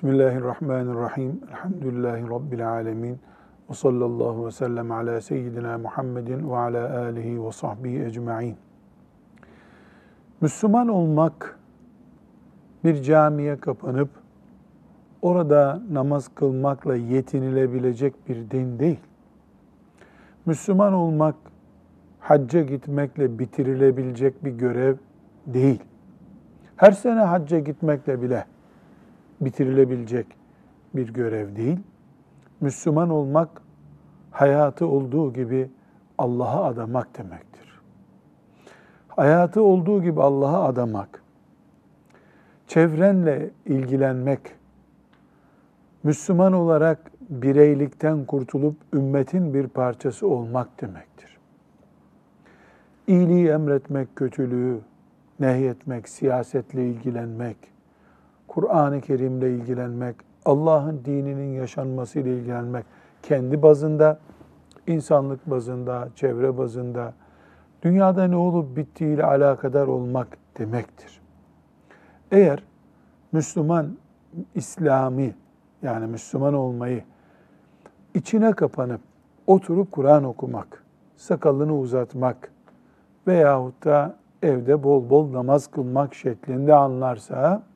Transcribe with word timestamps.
Bismillahirrahmanirrahim. 0.00 1.40
Elhamdülillahi 1.50 2.30
Rabbil 2.30 2.68
alemin. 2.68 3.18
Ve 3.70 3.74
sallallahu 3.74 4.46
ve 4.46 4.50
sellem 4.50 4.92
ala 4.92 5.20
seyyidina 5.20 5.78
Muhammedin 5.78 6.50
ve 6.50 6.56
ala 6.56 6.98
alihi 6.98 7.44
ve 7.44 7.52
sahbihi 7.52 8.02
ecma'in. 8.04 8.56
Müslüman 10.40 10.88
olmak 10.88 11.58
bir 12.84 13.02
camiye 13.02 13.56
kapanıp 13.56 14.08
orada 15.22 15.82
namaz 15.92 16.28
kılmakla 16.34 16.96
yetinilebilecek 16.96 18.28
bir 18.28 18.50
din 18.50 18.78
değil. 18.78 19.00
Müslüman 20.46 20.92
olmak 20.92 21.34
hacca 22.20 22.62
gitmekle 22.62 23.38
bitirilebilecek 23.38 24.44
bir 24.44 24.52
görev 24.52 24.96
değil. 25.46 25.82
Her 26.76 26.92
sene 26.92 27.20
hacca 27.20 27.58
gitmekle 27.58 28.22
bile 28.22 28.44
bitirilebilecek 29.40 30.26
bir 30.94 31.08
görev 31.08 31.56
değil. 31.56 31.78
Müslüman 32.60 33.10
olmak 33.10 33.62
hayatı 34.30 34.86
olduğu 34.86 35.32
gibi 35.32 35.70
Allah'a 36.18 36.64
adamak 36.64 37.18
demektir. 37.18 37.80
Hayatı 39.08 39.62
olduğu 39.62 40.02
gibi 40.02 40.22
Allah'a 40.22 40.64
adamak, 40.64 41.22
çevrenle 42.66 43.50
ilgilenmek, 43.66 44.40
Müslüman 46.02 46.52
olarak 46.52 47.12
bireylikten 47.30 48.24
kurtulup 48.24 48.76
ümmetin 48.92 49.54
bir 49.54 49.66
parçası 49.66 50.26
olmak 50.28 50.80
demektir. 50.80 51.38
İyiliği 53.06 53.48
emretmek, 53.48 54.16
kötülüğü 54.16 54.80
nehyetmek, 55.40 56.08
siyasetle 56.08 56.88
ilgilenmek, 56.88 57.56
Kur'an-ı 58.50 59.00
Kerim'le 59.00 59.42
ilgilenmek, 59.42 60.16
Allah'ın 60.44 61.04
dininin 61.04 61.52
yaşanmasıyla 61.52 62.32
ilgilenmek 62.32 62.84
kendi 63.22 63.62
bazında, 63.62 64.18
insanlık 64.86 65.50
bazında, 65.50 66.08
çevre 66.16 66.58
bazında, 66.58 67.14
dünyada 67.82 68.24
ne 68.24 68.36
olup 68.36 68.76
bittiğiyle 68.76 69.24
alakadar 69.24 69.86
olmak 69.86 70.38
demektir. 70.58 71.20
Eğer 72.30 72.62
Müslüman 73.32 73.96
İslami 74.54 75.34
yani 75.82 76.06
Müslüman 76.06 76.54
olmayı 76.54 77.04
içine 78.14 78.52
kapanıp 78.52 79.00
oturup 79.46 79.92
Kur'an 79.92 80.24
okumak, 80.24 80.84
sakalını 81.16 81.78
uzatmak 81.78 82.52
veyahut 83.26 83.84
da 83.84 84.16
evde 84.42 84.82
bol 84.82 85.10
bol 85.10 85.32
namaz 85.32 85.66
kılmak 85.66 86.14
şeklinde 86.14 86.74
anlarsa 86.74 87.69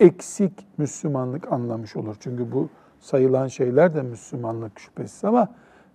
eksik 0.00 0.52
Müslümanlık 0.78 1.52
anlamış 1.52 1.96
olur. 1.96 2.16
Çünkü 2.20 2.52
bu 2.52 2.68
sayılan 3.00 3.46
şeyler 3.46 3.94
de 3.94 4.02
Müslümanlık 4.02 4.80
şüphesiz 4.80 5.24
ama 5.24 5.48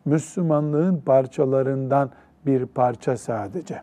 Müslümanlığın 0.05 1.01
parçalarından 1.05 2.09
bir 2.45 2.65
parça 2.65 3.17
sadece. 3.17 3.81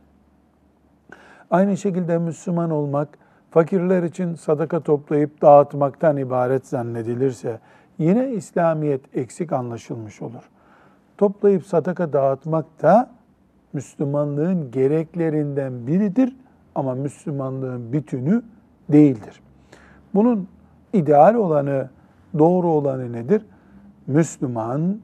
Aynı 1.51 1.77
şekilde 1.77 2.19
Müslüman 2.19 2.71
olmak 2.71 3.09
fakirler 3.51 4.03
için 4.03 4.35
sadaka 4.35 4.81
toplayıp 4.81 5.43
dağıtmaktan 5.43 6.17
ibaret 6.17 6.67
zannedilirse 6.67 7.61
yine 7.99 8.31
İslamiyet 8.31 9.17
eksik 9.17 9.53
anlaşılmış 9.53 10.23
olur. 10.23 10.51
Toplayıp 11.19 11.67
sadaka 11.67 12.13
dağıtmak 12.13 12.83
da 12.83 13.11
Müslümanlığın 13.73 14.71
gereklerinden 14.71 15.87
biridir 15.87 16.37
ama 16.75 16.95
Müslümanlığın 16.95 17.93
bütünü 17.93 18.43
değildir. 18.89 19.43
Bunun 20.15 20.49
ideal 20.93 21.35
olanı, 21.35 21.89
doğru 22.39 22.69
olanı 22.69 23.13
nedir? 23.13 23.47
Müslüman 24.07 24.99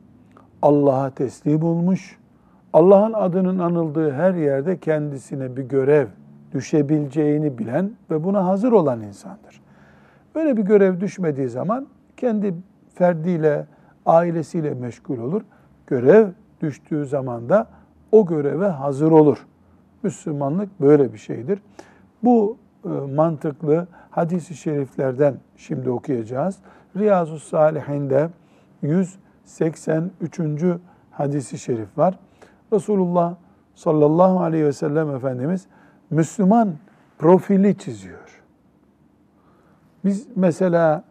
Allah'a 0.62 1.10
teslim 1.10 1.62
olmuş, 1.62 2.19
Allah'ın 2.72 3.12
adının 3.12 3.58
anıldığı 3.58 4.12
her 4.12 4.34
yerde 4.34 4.78
kendisine 4.78 5.56
bir 5.56 5.62
görev 5.62 6.06
düşebileceğini 6.52 7.58
bilen 7.58 7.91
ve 8.10 8.24
buna 8.24 8.47
hazır 8.47 8.72
olan 8.72 9.02
insandır. 9.02 9.60
Böyle 10.34 10.56
bir 10.56 10.62
görev 10.62 11.00
düşmediği 11.00 11.48
zaman 11.48 11.86
kendi 12.16 12.54
ferdiyle, 12.94 13.66
ailesiyle 14.06 14.74
meşgul 14.74 15.18
olur. 15.18 15.42
Görev 15.86 16.28
düştüğü 16.60 17.06
zaman 17.06 17.48
da 17.48 17.66
o 18.12 18.26
göreve 18.26 18.68
hazır 18.68 19.10
olur. 19.10 19.47
Müslümanlık 20.02 20.80
böyle 20.80 21.12
bir 21.12 21.18
şeydir. 21.18 21.58
Bu 22.24 22.56
mantıklı 22.88 23.87
hadisi 24.10 24.54
şeriflerden 24.54 25.34
şimdi 25.56 25.91
okuyacağız. 25.91 26.56
Riyazu 26.97 27.38
Salihin'de 27.38 28.31
183. 28.82 30.41
hadisi 31.10 31.59
şerif 31.59 31.98
var. 31.98 32.19
Resulullah 32.72 33.34
sallallahu 33.75 34.41
aleyhi 34.41 34.65
ve 34.65 34.72
sellem 34.72 35.10
Efendimiz 35.10 35.66
Müslüman 36.10 36.75
profili 37.19 37.78
çiziyor. 37.78 38.43
Biz 40.04 40.27
mesela 40.37 41.04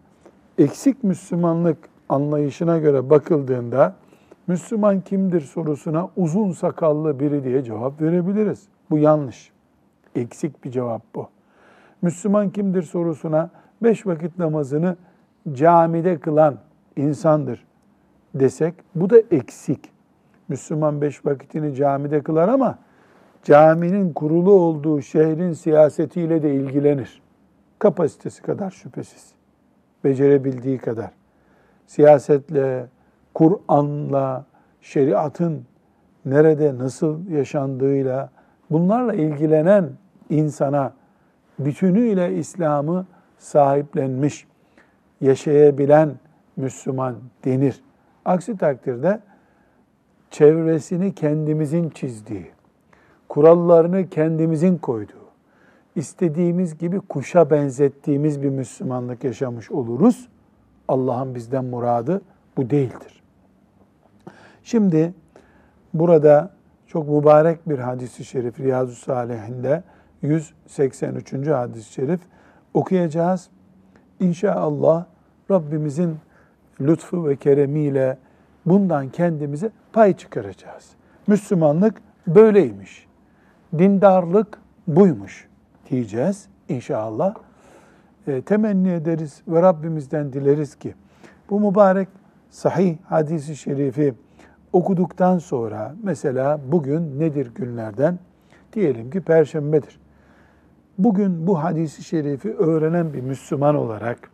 eksik 0.58 1.04
Müslümanlık 1.04 1.78
anlayışına 2.10 2.78
göre 2.78 3.10
bakıldığında 3.10 3.96
Müslüman 4.48 5.02
kimdir 5.02 5.42
sorusuna 5.42 6.10
uzun 6.16 6.52
sakallı 6.52 7.20
biri 7.20 7.44
diye 7.44 7.64
cevap 7.64 8.02
verebiliriz. 8.02 8.68
Bu 8.90 8.98
yanlış. 8.98 9.52
Eksik 10.16 10.64
bir 10.64 10.72
cevap 10.72 11.02
bu. 11.16 11.30
Müslüman 12.02 12.50
kimdir 12.50 12.84
sorusuna 12.84 13.50
beş 13.84 14.08
vakit 14.08 14.40
namazını 14.40 14.98
camide 15.54 16.20
kılan 16.20 16.58
insandır 16.96 17.66
desek 18.36 18.74
bu 18.96 19.10
da 19.10 19.18
eksik. 19.32 19.92
Müslüman 20.48 21.02
beş 21.02 21.26
vakitini 21.26 21.76
camide 21.76 22.22
kılar 22.22 22.50
ama 22.50 22.78
caminin 23.44 24.14
kurulu 24.14 24.52
olduğu 24.52 25.02
şehrin 25.02 25.54
siyasetiyle 25.54 26.44
de 26.44 26.56
ilgilenir. 26.56 27.22
Kapasitesi 27.80 28.42
kadar 28.42 28.72
şüphesiz. 28.72 29.34
Becerebildiği 30.04 30.78
kadar. 30.78 31.12
Siyasetle, 31.88 32.88
Kur'an'la, 33.34 34.46
şeriatın 34.82 35.66
nerede 36.26 36.78
nasıl 36.78 37.28
yaşandığıyla 37.28 38.30
bunlarla 38.72 39.14
ilgilenen 39.14 39.90
insana 40.30 40.94
bütünüyle 41.60 42.36
İslam'ı 42.36 43.06
sahiplenmiş, 43.38 44.48
yaşayabilen 45.22 46.14
Müslüman 46.58 47.16
denir. 47.46 47.84
Aksi 48.26 48.58
takdirde 48.58 49.20
çevresini 50.32 51.16
kendimizin 51.16 51.90
çizdiği, 51.90 52.52
kurallarını 53.30 54.10
kendimizin 54.10 54.78
koyduğu, 54.78 55.28
istediğimiz 55.96 56.78
gibi 56.78 57.00
kuşa 57.00 57.50
benzettiğimiz 57.50 58.42
bir 58.42 58.50
Müslümanlık 58.50 59.24
yaşamış 59.24 59.72
oluruz. 59.72 60.28
Allah'ın 60.88 61.36
bizden 61.36 61.66
muradı 61.66 62.22
bu 62.58 62.70
değildir. 62.70 63.24
Şimdi 64.64 65.14
burada 65.94 66.52
çok 66.88 67.10
mübarek 67.10 67.70
bir 67.70 67.80
hadisi 67.80 68.26
şerif 68.26 68.60
Riyazu 68.60 68.96
Salihinde 68.96 69.84
183. 70.22 71.48
hadis-i 71.48 71.94
şerif 71.94 72.20
okuyacağız. 72.74 73.50
İnşallah 74.20 75.06
Rabbimizin 75.52 76.18
lütfu 76.82 77.28
ve 77.28 77.36
keremiyle 77.36 78.18
bundan 78.66 79.10
kendimize 79.10 79.72
pay 79.94 80.18
çıkaracağız. 80.18 80.90
Müslümanlık 81.28 82.02
böyleymiş. 82.28 83.08
Dindarlık 83.78 84.60
buymuş 84.88 85.48
diyeceğiz 85.90 86.48
inşallah. 86.70 87.36
E, 88.28 88.42
temenni 88.42 88.90
ederiz 88.90 89.42
ve 89.48 89.62
Rabbimizden 89.62 90.34
dileriz 90.34 90.76
ki 90.76 90.96
bu 91.50 91.60
mübarek 91.60 92.08
sahih 92.50 92.98
hadisi 93.06 93.56
şerifi 93.56 94.14
okuduktan 94.74 95.38
sonra 95.38 95.96
mesela 96.04 96.60
bugün 96.68 97.20
nedir 97.20 97.52
günlerden? 97.56 98.20
Diyelim 98.74 99.10
ki 99.10 99.22
perşembedir. 99.22 100.00
Bugün 100.98 101.48
bu 101.48 101.64
hadisi 101.64 102.04
şerifi 102.04 102.54
öğrenen 102.54 103.14
bir 103.14 103.22
Müslüman 103.22 103.76
olarak 103.76 104.32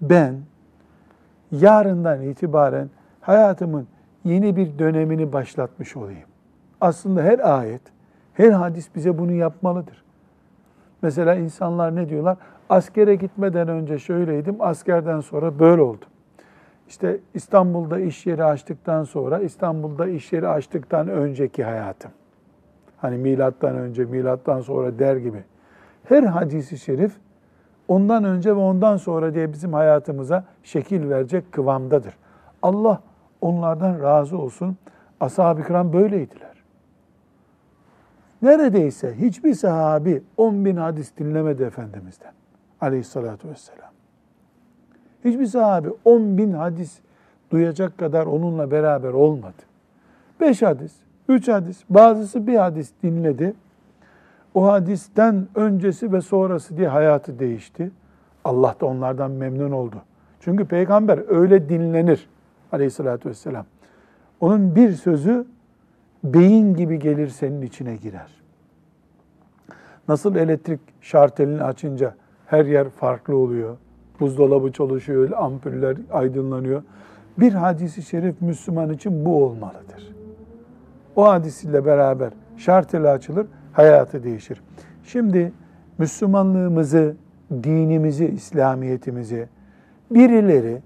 ben 0.00 0.34
yarından 1.52 2.22
itibaren 2.22 2.90
hayatımın 3.20 3.86
yeni 4.24 4.56
bir 4.56 4.78
dönemini 4.78 5.32
başlatmış 5.32 5.96
olayım. 5.96 6.28
Aslında 6.80 7.22
her 7.22 7.58
ayet, 7.58 7.80
her 8.34 8.50
hadis 8.50 8.94
bize 8.94 9.18
bunu 9.18 9.32
yapmalıdır. 9.32 10.04
Mesela 11.02 11.34
insanlar 11.34 11.96
ne 11.96 12.08
diyorlar? 12.08 12.36
Askere 12.68 13.14
gitmeden 13.14 13.68
önce 13.68 13.98
şöyleydim, 13.98 14.56
askerden 14.60 15.20
sonra 15.20 15.58
böyle 15.58 15.82
oldum. 15.82 16.08
İşte 16.88 17.20
İstanbul'da 17.34 18.00
iş 18.00 18.26
yeri 18.26 18.44
açtıktan 18.44 19.04
sonra, 19.04 19.38
İstanbul'da 19.38 20.08
iş 20.08 20.32
yeri 20.32 20.48
açtıktan 20.48 21.08
önceki 21.08 21.64
hayatım. 21.64 22.10
Hani 22.96 23.18
milattan 23.18 23.76
önce, 23.76 24.04
milattan 24.04 24.60
sonra 24.60 24.98
der 24.98 25.16
gibi. 25.16 25.44
Her 26.04 26.22
hadisi 26.22 26.78
şerif 26.78 27.12
ondan 27.88 28.24
önce 28.24 28.56
ve 28.56 28.60
ondan 28.60 28.96
sonra 28.96 29.34
diye 29.34 29.52
bizim 29.52 29.72
hayatımıza 29.72 30.44
şekil 30.62 31.10
verecek 31.10 31.52
kıvamdadır. 31.52 32.14
Allah 32.62 33.00
onlardan 33.40 34.02
razı 34.02 34.38
olsun. 34.38 34.76
Ashab-ı 35.20 35.66
kiram 35.66 35.92
böyleydiler. 35.92 36.56
Neredeyse 38.42 39.14
hiçbir 39.18 39.54
sahabi 39.54 40.22
10 40.36 40.64
bin 40.64 40.76
hadis 40.76 41.16
dinlemedi 41.16 41.62
Efendimiz'den 41.62 42.32
aleyhissalatü 42.80 43.48
vesselam. 43.48 43.90
Hiçbir 45.24 45.46
sahabi 45.46 45.88
10 46.04 46.38
bin 46.38 46.52
hadis 46.52 46.98
duyacak 47.50 47.98
kadar 47.98 48.26
onunla 48.26 48.70
beraber 48.70 49.12
olmadı. 49.12 49.62
5 50.40 50.62
hadis, 50.62 50.92
3 51.28 51.48
hadis, 51.48 51.84
bazısı 51.90 52.46
bir 52.46 52.56
hadis 52.56 52.92
dinledi. 53.02 53.54
O 54.54 54.66
hadisten 54.66 55.46
öncesi 55.54 56.12
ve 56.12 56.20
sonrası 56.20 56.76
diye 56.76 56.88
hayatı 56.88 57.38
değişti. 57.38 57.90
Allah 58.44 58.74
da 58.80 58.86
onlardan 58.86 59.30
memnun 59.30 59.70
oldu. 59.70 59.96
Çünkü 60.40 60.64
peygamber 60.64 61.20
öyle 61.28 61.68
dinlenir 61.68 62.28
aleyhissalatü 62.72 63.28
vesselam. 63.28 63.66
Onun 64.40 64.76
bir 64.76 64.92
sözü 64.92 65.46
beyin 66.24 66.74
gibi 66.74 66.98
gelir 66.98 67.28
senin 67.28 67.62
içine 67.62 67.96
girer. 67.96 68.30
Nasıl 70.08 70.36
elektrik 70.36 70.80
şartelini 71.00 71.62
açınca 71.62 72.14
her 72.46 72.64
yer 72.64 72.88
farklı 72.88 73.36
oluyor. 73.36 73.76
Buzdolabı 74.20 74.72
çalışıyor, 74.72 75.30
ampuller 75.36 75.96
aydınlanıyor. 76.12 76.82
Bir 77.38 77.52
hadisi 77.52 78.02
şerif 78.02 78.40
Müslüman 78.40 78.92
için 78.92 79.24
bu 79.24 79.44
olmalıdır. 79.44 80.15
O 81.16 81.28
hadis 81.28 81.64
ile 81.64 81.84
beraber 81.84 82.30
şarteli 82.56 83.08
açılır, 83.08 83.46
hayatı 83.72 84.22
değişir. 84.22 84.62
Şimdi 85.04 85.52
Müslümanlığımızı, 85.98 87.16
dinimizi, 87.50 88.26
İslamiyetimizi 88.26 89.48
birileri 90.10 90.82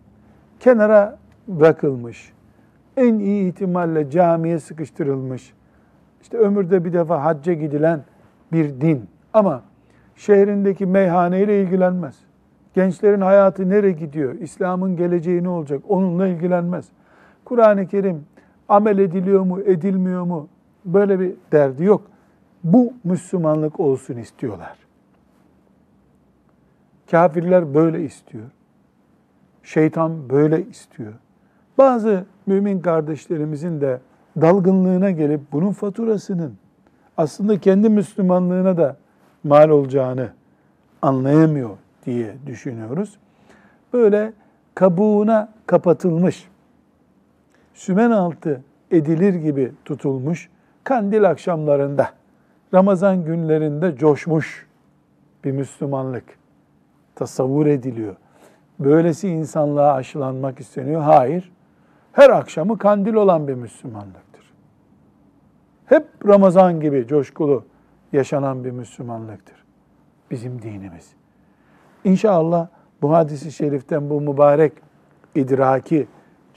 kenara 0.60 1.18
bırakılmış, 1.48 2.32
en 2.96 3.18
iyi 3.18 3.48
ihtimalle 3.48 4.10
camiye 4.10 4.58
sıkıştırılmış, 4.58 5.54
işte 6.22 6.38
ömürde 6.38 6.84
bir 6.84 6.92
defa 6.92 7.24
hacca 7.24 7.52
gidilen 7.52 8.00
bir 8.52 8.80
din 8.80 9.08
ama 9.32 9.62
şehrindeki 10.16 10.86
meyhaneyle 10.86 11.62
ilgilenmez. 11.62 12.16
Gençlerin 12.74 13.20
hayatı 13.20 13.68
nereye 13.68 13.92
gidiyor? 13.92 14.34
İslam'ın 14.34 14.96
geleceği 14.96 15.44
ne 15.44 15.48
olacak? 15.48 15.82
Onunla 15.88 16.26
ilgilenmez. 16.26 16.88
Kur'an-ı 17.44 17.86
Kerim 17.86 18.24
amel 18.70 18.98
ediliyor 18.98 19.42
mu, 19.42 19.60
edilmiyor 19.60 20.22
mu? 20.22 20.48
Böyle 20.84 21.20
bir 21.20 21.34
derdi 21.52 21.84
yok. 21.84 22.02
Bu 22.64 22.92
Müslümanlık 23.04 23.80
olsun 23.80 24.16
istiyorlar. 24.16 24.76
Kafirler 27.10 27.74
böyle 27.74 28.04
istiyor. 28.04 28.44
Şeytan 29.62 30.30
böyle 30.30 30.66
istiyor. 30.66 31.12
Bazı 31.78 32.24
mümin 32.46 32.80
kardeşlerimizin 32.80 33.80
de 33.80 34.00
dalgınlığına 34.40 35.10
gelip 35.10 35.40
bunun 35.52 35.72
faturasının 35.72 36.54
aslında 37.16 37.60
kendi 37.60 37.88
Müslümanlığına 37.88 38.76
da 38.76 38.96
mal 39.44 39.68
olacağını 39.68 40.30
anlayamıyor 41.02 41.70
diye 42.06 42.34
düşünüyoruz. 42.46 43.18
Böyle 43.92 44.32
kabuğuna 44.74 45.52
kapatılmış, 45.66 46.48
sümen 47.80 48.10
altı 48.10 48.62
edilir 48.90 49.34
gibi 49.34 49.72
tutulmuş, 49.84 50.48
kandil 50.84 51.30
akşamlarında, 51.30 52.10
Ramazan 52.74 53.24
günlerinde 53.24 53.96
coşmuş 53.96 54.66
bir 55.44 55.52
Müslümanlık 55.52 56.24
tasavvur 57.14 57.66
ediliyor. 57.66 58.16
Böylesi 58.78 59.28
insanlığa 59.28 59.92
aşılanmak 59.92 60.60
isteniyor. 60.60 61.00
Hayır, 61.00 61.52
her 62.12 62.30
akşamı 62.30 62.78
kandil 62.78 63.14
olan 63.14 63.48
bir 63.48 63.54
Müslümanlıktır. 63.54 64.52
Hep 65.86 66.06
Ramazan 66.26 66.80
gibi 66.80 67.06
coşkulu 67.06 67.64
yaşanan 68.12 68.64
bir 68.64 68.70
Müslümanlıktır. 68.70 69.64
Bizim 70.30 70.62
dinimiz. 70.62 71.12
İnşallah 72.04 72.68
bu 73.02 73.12
hadisi 73.12 73.52
şeriften 73.52 74.10
bu 74.10 74.20
mübarek 74.20 74.72
idraki 75.34 76.06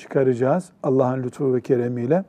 çıkaracağız 0.04 0.70
Allah'ın 0.84 1.24
lütfu 1.24 1.54
ve 1.56 1.62
keremiyle. 1.62 2.24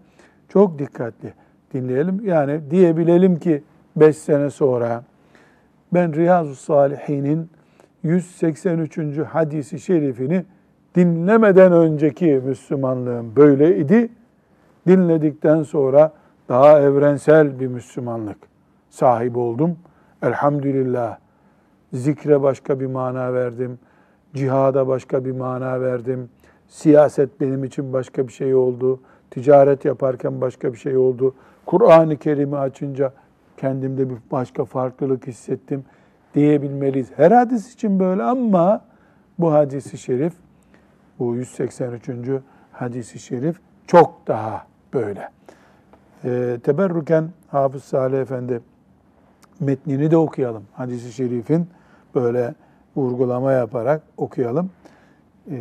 Çok 0.48 0.78
dikkatli 0.78 1.34
dinleyelim. 1.72 2.20
Yani 2.24 2.60
diyebilelim 2.70 3.36
ki 3.36 3.62
5 3.96 4.18
sene 4.18 4.50
sonra 4.50 5.04
ben 5.92 6.14
Riyazu 6.14 6.54
Salihin'in 6.54 7.50
183. 8.02 8.98
hadisi 9.18 9.80
şerifini 9.80 10.44
dinlemeden 10.94 11.72
önceki 11.72 12.42
Müslümanlığım 12.46 13.36
böyleydi. 13.36 14.08
Dinledikten 14.86 15.62
sonra 15.62 16.12
daha 16.48 16.80
evrensel 16.80 17.60
bir 17.60 17.66
Müslümanlık 17.66 18.38
sahibi 18.90 19.38
oldum. 19.38 19.76
Elhamdülillah. 20.22 21.18
Zikre 21.92 22.42
başka 22.42 22.80
bir 22.80 22.86
mana 22.86 23.34
verdim. 23.34 23.78
Cihada 24.34 24.88
başka 24.88 25.24
bir 25.24 25.32
mana 25.32 25.80
verdim. 25.80 26.28
Siyaset 26.68 27.40
benim 27.40 27.64
için 27.64 27.92
başka 27.92 28.28
bir 28.28 28.32
şey 28.32 28.54
oldu. 28.54 29.00
Ticaret 29.30 29.84
yaparken 29.84 30.40
başka 30.40 30.72
bir 30.72 30.78
şey 30.78 30.96
oldu. 30.96 31.34
Kur'an-ı 31.66 32.16
Kerim'i 32.16 32.56
açınca 32.56 33.12
kendimde 33.56 34.10
bir 34.10 34.16
başka 34.30 34.64
farklılık 34.64 35.26
hissettim 35.26 35.84
diyebilmeliyiz. 36.34 37.08
Her 37.16 37.30
hadis 37.30 37.74
için 37.74 38.00
böyle 38.00 38.22
ama 38.22 38.84
bu 39.38 39.52
hadisi 39.52 39.98
şerif, 39.98 40.32
bu 41.18 41.34
183. 41.34 42.08
hadisi 42.72 43.18
şerif 43.18 43.60
çok 43.86 44.26
daha 44.26 44.66
böyle. 44.94 45.28
E, 46.24 46.58
teberruken 46.62 47.30
Hafız 47.48 47.84
Salih 47.84 48.18
Efendi 48.18 48.60
metnini 49.60 50.10
de 50.10 50.16
okuyalım. 50.16 50.64
Hadisi 50.72 51.12
şerifin 51.12 51.66
böyle 52.14 52.54
vurgulama 52.96 53.52
yaparak 53.52 54.02
okuyalım. 54.16 54.70
E, 55.50 55.56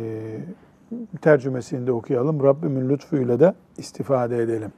tercümesini 1.20 1.86
de 1.86 1.92
okuyalım. 1.92 2.42
Rabbimin 2.42 2.88
lütfuyla 2.88 3.40
da 3.40 3.54
istifade 3.78 4.38
edelim. 4.38 4.72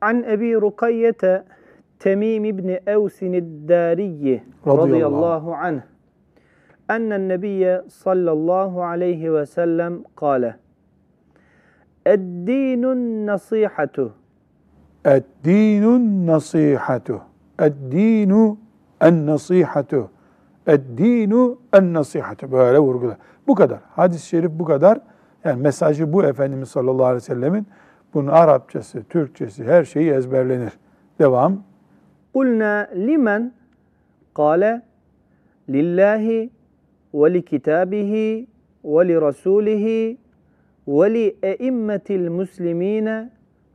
An 0.00 0.22
Ebi 0.22 0.54
Rukayyete 0.54 1.44
Temim 1.98 2.44
İbni 2.44 2.80
Evsin 2.86 3.32
Dariyi 3.68 4.42
radıyallahu 4.66 5.54
anh. 5.54 5.80
nebiyye 7.28 7.82
sallallahu 7.88 8.84
aleyhi 8.84 9.32
ve 9.32 9.46
sellem 9.46 10.02
kâle 10.16 10.56
Eddinun 12.06 13.26
nasihatu 13.26 14.14
Eddinun 15.04 16.26
nasihatu 16.26 17.20
Eddinu 17.58 18.58
en 19.00 19.26
nasihatu 19.26 20.10
Eddinu 20.66 21.58
en 21.72 21.94
nasihatu 21.94 22.52
böyle 22.52 22.78
vurgular. 22.78 23.16
Bu 23.46 23.54
kadar. 23.54 23.78
Hadis-i 23.96 24.26
şerif 24.26 24.50
bu 24.50 24.64
kadar. 24.64 25.00
Yani 25.44 25.62
mesajı 25.62 26.12
bu 26.12 26.24
Efendimiz 26.24 26.68
sallallahu 26.68 27.04
aleyhi 27.04 27.16
ve 27.16 27.20
sellemin 27.20 27.66
bunun 28.14 28.26
Arapçası, 28.26 29.04
Türkçesi 29.04 29.64
her 29.64 29.84
şeyi 29.84 30.10
ezberlenir. 30.10 30.72
Devam. 31.18 31.62
Kulna 32.34 32.88
limen 32.94 33.52
kâle 34.34 34.82
lillahi 35.68 36.50
ve 37.14 37.34
li 37.34 37.44
kitabihi 37.44 38.46
ve 38.84 39.08
li 39.08 39.20
rasulihi 39.20 40.18
ve 40.88 41.14
li 41.14 41.36
eimmetil 41.42 42.30
muslimine 42.30 43.30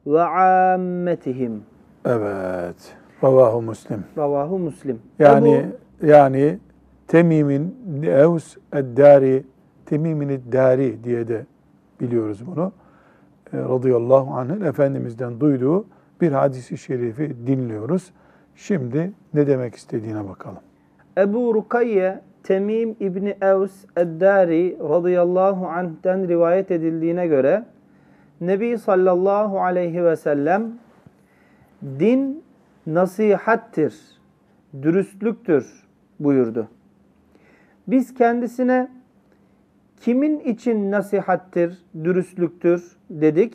ve 0.07 0.21
ammetihim. 0.21 1.63
Evet. 2.05 2.95
Ravahu 3.23 3.61
Müslim. 3.61 4.03
Ravahu 4.17 4.59
Müslim. 4.59 4.99
Yani 5.19 5.65
yani 6.01 6.59
Temim'in 7.11 8.03
Evs 8.03 8.57
Eddari 8.73 9.43
Temim'in 9.85 10.29
Eddari 10.29 11.03
diye 11.03 11.27
de 11.27 11.45
biliyoruz 12.01 12.47
bunu. 12.47 12.71
E, 13.53 13.57
radıyallahu 13.57 14.33
anh'ın 14.33 14.61
Efendimiz'den 14.61 15.39
duyduğu 15.39 15.85
bir 16.21 16.31
hadisi 16.31 16.77
şerifi 16.77 17.47
dinliyoruz. 17.47 18.11
Şimdi 18.55 19.11
ne 19.33 19.47
demek 19.47 19.75
istediğine 19.75 20.29
bakalım. 20.29 20.59
Ebu 21.17 21.53
Rukayye 21.53 22.21
Temim 22.43 22.95
İbni 22.99 23.37
Evs 23.41 23.85
Eddari 23.97 24.77
radıyallahu 24.89 25.67
anh'ten 25.67 26.27
rivayet 26.27 26.71
edildiğine 26.71 27.27
göre 27.27 27.65
Nebi 28.41 28.77
sallallahu 28.77 29.61
aleyhi 29.61 30.03
ve 30.03 30.15
sellem 30.15 30.71
din 31.99 32.43
nasihattir, 32.87 33.95
dürüstlüktür 34.81 35.87
buyurdu. 36.19 36.67
Biz 37.91 38.13
kendisine 38.13 38.87
kimin 39.99 40.39
için 40.39 40.91
nasihattir, 40.91 41.77
dürüstlüktür 42.03 42.97
dedik. 43.09 43.53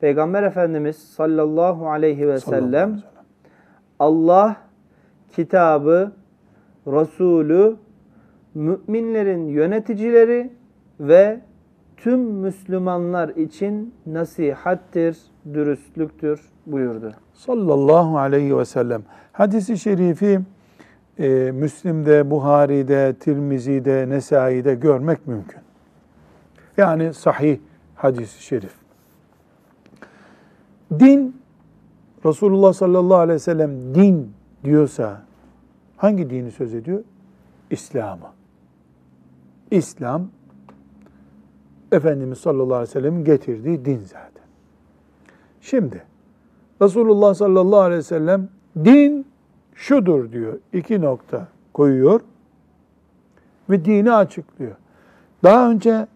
Peygamber 0.00 0.42
Efendimiz 0.42 0.96
sallallahu 0.96 1.90
aleyhi 1.90 2.28
ve 2.28 2.40
sellem 2.40 3.02
Allah, 3.98 4.56
kitabı, 5.32 6.12
Resulü, 6.86 7.76
müminlerin 8.54 9.48
yöneticileri 9.48 10.50
ve 11.00 11.40
tüm 11.96 12.20
Müslümanlar 12.20 13.28
için 13.28 13.94
nasihattir, 14.06 15.18
dürüstlüktür 15.54 16.40
buyurdu. 16.66 17.12
Sallallahu 17.32 18.18
aleyhi 18.18 18.58
ve 18.58 18.64
sellem. 18.64 19.02
Hadisi 19.32 19.78
şerifi 19.78 20.40
e, 21.18 21.52
Müslim'de, 21.52 22.30
Buhari'de, 22.30 23.14
Tirmizi'de, 23.20 24.08
Nesai'de 24.08 24.74
görmek 24.74 25.26
mümkün. 25.26 25.60
Yani 26.76 27.14
sahih 27.14 27.58
hadis-i 27.94 28.42
şerif. 28.42 28.74
Din, 30.98 31.36
Resulullah 32.24 32.72
sallallahu 32.72 33.18
aleyhi 33.18 33.34
ve 33.34 33.38
sellem 33.38 33.94
din 33.94 34.32
diyorsa 34.64 35.22
hangi 35.96 36.30
dini 36.30 36.50
söz 36.50 36.74
ediyor? 36.74 37.04
İslam'ı. 37.70 38.26
İslam, 39.70 40.28
Efendimiz 41.92 42.38
sallallahu 42.38 42.74
aleyhi 42.74 42.88
ve 42.88 42.92
sellem'in 42.92 43.24
getirdiği 43.24 43.84
din 43.84 43.98
zaten. 43.98 44.44
Şimdi, 45.60 46.02
Resulullah 46.82 47.34
sallallahu 47.34 47.80
aleyhi 47.80 47.98
ve 47.98 48.02
sellem 48.02 48.48
din 48.84 49.26
şudur 49.76 50.32
diyor. 50.32 50.58
İki 50.72 51.00
nokta 51.00 51.48
koyuyor 51.72 52.20
ve 53.70 53.84
dini 53.84 54.12
açıklıyor. 54.12 54.76
Daha 55.42 55.70
önce 55.70 56.06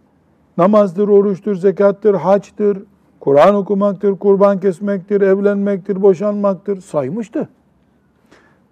namazdır, 0.59 1.09
oruçtur, 1.09 1.57
zekattır, 1.57 2.15
haçtır, 2.15 2.83
Kur'an 3.21 3.55
okumaktır, 3.55 4.19
kurban 4.19 4.61
kesmektir, 4.61 5.21
evlenmektir, 5.21 6.03
boşanmaktır 6.03 6.81
saymıştı. 6.81 7.49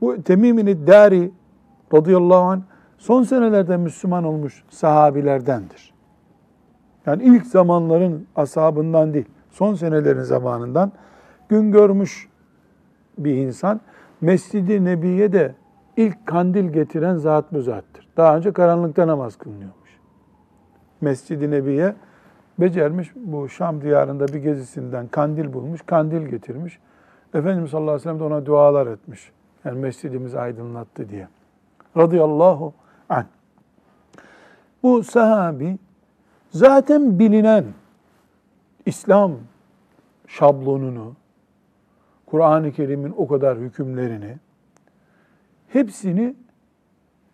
Bu 0.01 0.23
Temim'in 0.23 0.87
Dari 0.87 1.31
radıyallahu 1.95 2.43
anh 2.43 2.61
son 2.99 3.23
senelerde 3.23 3.77
Müslüman 3.77 4.25
olmuş 4.25 4.65
sahabilerdendir. 4.71 5.95
Yani 7.07 7.23
ilk 7.25 7.47
zamanların 7.47 8.27
ashabından 8.37 9.15
değil, 9.15 9.27
son 9.51 9.75
senelerin 9.75 10.23
zamanından 10.23 10.93
gün 11.49 11.73
görmüş 11.73 12.29
bir 13.19 13.35
insan. 13.35 13.81
Mescid-i 14.21 14.85
Nebi'ye 14.85 15.33
de 15.33 15.55
ilk 15.97 16.27
kandil 16.27 16.73
getiren 16.73 17.17
zat 17.17 17.53
bu 17.53 17.63
zattır. 17.63 18.09
Daha 18.17 18.37
önce 18.37 18.53
karanlıkta 18.53 19.07
namaz 19.07 19.37
kılınıyormuş. 19.37 19.99
Mescid-i 21.01 21.51
Nebi'ye 21.51 21.95
becermiş 22.59 23.13
bu 23.17 23.49
Şam 23.49 23.83
diyarında 23.83 24.29
bir 24.29 24.39
gezisinden 24.39 25.09
kandil 25.09 25.53
bulmuş, 25.53 25.83
kandil 25.87 26.27
getirmiş. 26.27 26.79
Efendimiz 27.35 27.71
sallallahu 27.71 27.91
aleyhi 27.91 28.01
ve 28.01 28.03
sellem 28.03 28.21
de 28.21 28.25
ona 28.25 28.47
dualar 28.47 28.87
etmiş. 28.87 29.33
Yani 29.65 29.79
mescidimizi 29.79 30.41
aydınlattı 30.41 31.09
diye. 31.09 31.29
Radıyallahu 31.97 32.73
anh. 33.09 33.27
Bu 34.83 35.05
sahabi 35.05 35.79
zaten 36.51 37.19
bilinen 37.19 37.65
İslam 38.87 39.33
şablonunu, 40.27 41.13
Kur'an-ı 42.31 42.73
Kerim'in 42.73 43.15
o 43.17 43.29
kadar 43.29 43.59
hükümlerini 43.59 44.37
hepsini 45.69 46.35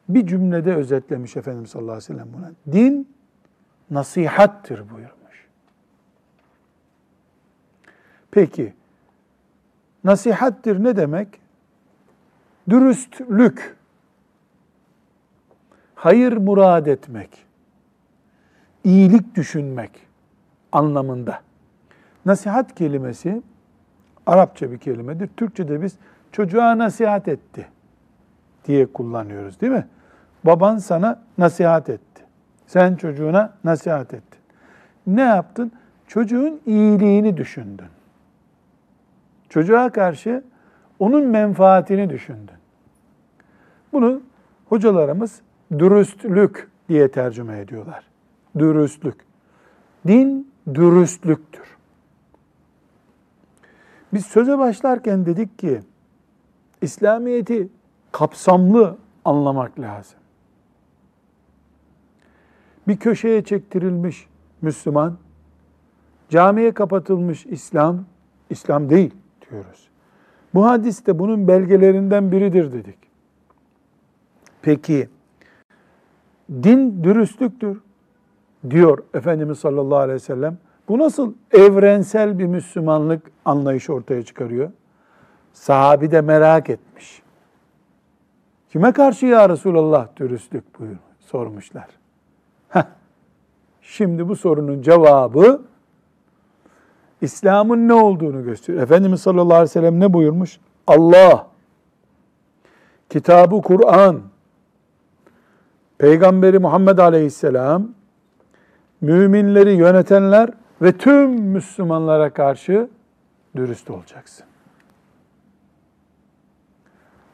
bir 0.09 0.27
cümlede 0.27 0.75
özetlemiş 0.75 1.37
Efendimiz 1.37 1.71
sallallahu 1.71 1.93
aleyhi 1.93 2.13
ve 2.13 2.15
sellem 2.15 2.33
buna. 2.33 2.53
Din 2.73 3.15
nasihattir 3.91 4.91
buyurmuş. 4.91 5.49
Peki, 8.31 8.75
nasihattir 10.05 10.85
ne 10.85 10.97
demek? 10.97 11.29
Dürüstlük, 12.69 13.77
hayır 15.95 16.33
murad 16.37 16.87
etmek, 16.87 17.47
iyilik 18.85 19.35
düşünmek 19.35 19.91
anlamında. 20.73 21.43
Nasihat 22.27 22.75
kelimesi 22.75 23.43
Arapça 24.27 24.71
bir 24.73 24.79
kelimedir. 24.79 25.29
Türkçe'de 25.37 25.83
biz 25.83 25.97
çocuğa 26.33 26.79
nasihat 26.79 27.29
etti 27.29 27.67
diye 28.65 28.87
kullanıyoruz 28.87 29.61
değil 29.61 29.73
mi? 29.73 29.87
Baban 30.45 30.79
sana 30.79 31.23
nasihat 31.39 31.89
etti. 31.89 32.23
Sen 32.67 32.95
çocuğuna 32.95 33.53
nasihat 33.65 34.15
ettin. 34.15 34.41
Ne 35.07 35.23
yaptın? 35.23 35.73
Çocuğun 36.07 36.61
iyiliğini 36.67 37.37
düşündün. 37.37 37.87
Çocuğa 39.49 39.91
karşı 39.91 40.45
onun 40.99 41.27
menfaatini 41.27 42.11
düşündün. 42.11 42.55
Bunu 43.93 44.23
hocalarımız 44.69 45.41
dürüstlük 45.79 46.69
diye 46.89 47.11
tercüme 47.11 47.59
ediyorlar. 47.59 48.05
Dürüstlük. 48.59 49.17
Din 50.07 50.53
dürüstlüktür. 50.75 51.74
Biz 54.15 54.27
söze 54.27 54.59
başlarken 54.59 55.27
dedik 55.27 55.59
ki 55.59 55.81
İslamiyet'i 56.83 57.69
kapsamlı 58.13 58.97
anlamak 59.25 59.81
lazım. 59.81 60.19
Bir 62.89 62.97
köşeye 62.97 63.45
çektirilmiş 63.45 64.27
Müslüman, 64.63 65.17
camiye 66.29 66.75
kapatılmış 66.75 67.47
İslam, 67.47 68.05
İslam 68.51 68.91
değil 68.91 69.15
diyoruz. 69.51 69.89
Bu 70.55 70.67
hadis 70.67 71.07
de 71.07 71.19
bunun 71.19 71.49
belgelerinden 71.49 72.33
biridir 72.33 72.73
dedik. 72.73 72.99
Peki, 74.63 75.09
din 76.51 77.05
dürüstlüktür 77.05 77.81
diyor 78.71 78.99
Efendimiz 79.15 79.59
sallallahu 79.59 79.99
aleyhi 79.99 80.15
ve 80.15 80.19
sellem. 80.19 80.59
Bu 80.89 80.99
nasıl 80.99 81.35
evrensel 81.53 82.39
bir 82.39 82.47
Müslümanlık 82.47 83.23
anlayışı 83.45 83.93
ortaya 83.93 84.23
çıkarıyor? 84.23 84.71
Sahabi 85.53 86.11
de 86.11 86.21
merak 86.21 86.71
etmiş. 86.71 87.23
Kime 88.71 88.93
karşı 88.93 89.27
ya 89.27 89.49
Resulallah 89.49 90.09
dürüstlük 90.17 90.81
buyur, 90.81 90.97
sormuşlar. 91.21 91.87
Heh. 92.69 92.85
Şimdi 93.83 94.29
bu 94.29 94.37
sorunun 94.37 94.83
cevabı 94.83 95.63
İslam'ın 97.21 97.89
ne 97.89 97.93
olduğunu 97.93 98.45
gösteriyor. 98.45 98.83
Efendimiz 98.83 99.21
sallallahu 99.21 99.55
aleyhi 99.55 99.63
ve 99.63 99.73
sellem 99.73 100.01
ne 100.01 100.13
buyurmuş? 100.13 100.61
Allah, 100.87 101.47
kitabı 103.11 103.63
Kur'an, 103.63 104.23
Peygamberi 105.99 106.59
Muhammed 106.59 106.99
aleyhisselam, 106.99 107.89
müminleri 109.01 109.73
yönetenler 109.73 110.51
ve 110.85 110.99
tüm 110.99 111.31
Müslümanlara 111.31 112.31
karşı 112.31 112.89
dürüst 113.57 113.91
olacaksın. 113.91 114.47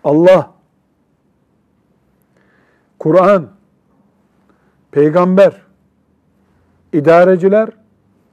Allah, 0.05 0.53
Kur'an, 2.99 3.51
peygamber, 4.91 5.63
idareciler 6.93 7.71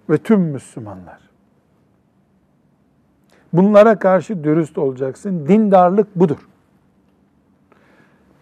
ve 0.10 0.18
tüm 0.18 0.42
Müslümanlar. 0.42 1.20
Bunlara 3.54 4.00
karşı 4.00 4.44
dürüst 4.44 4.78
olacaksın. 4.78 5.48
Dindarlık 5.48 6.16
budur. 6.16 6.50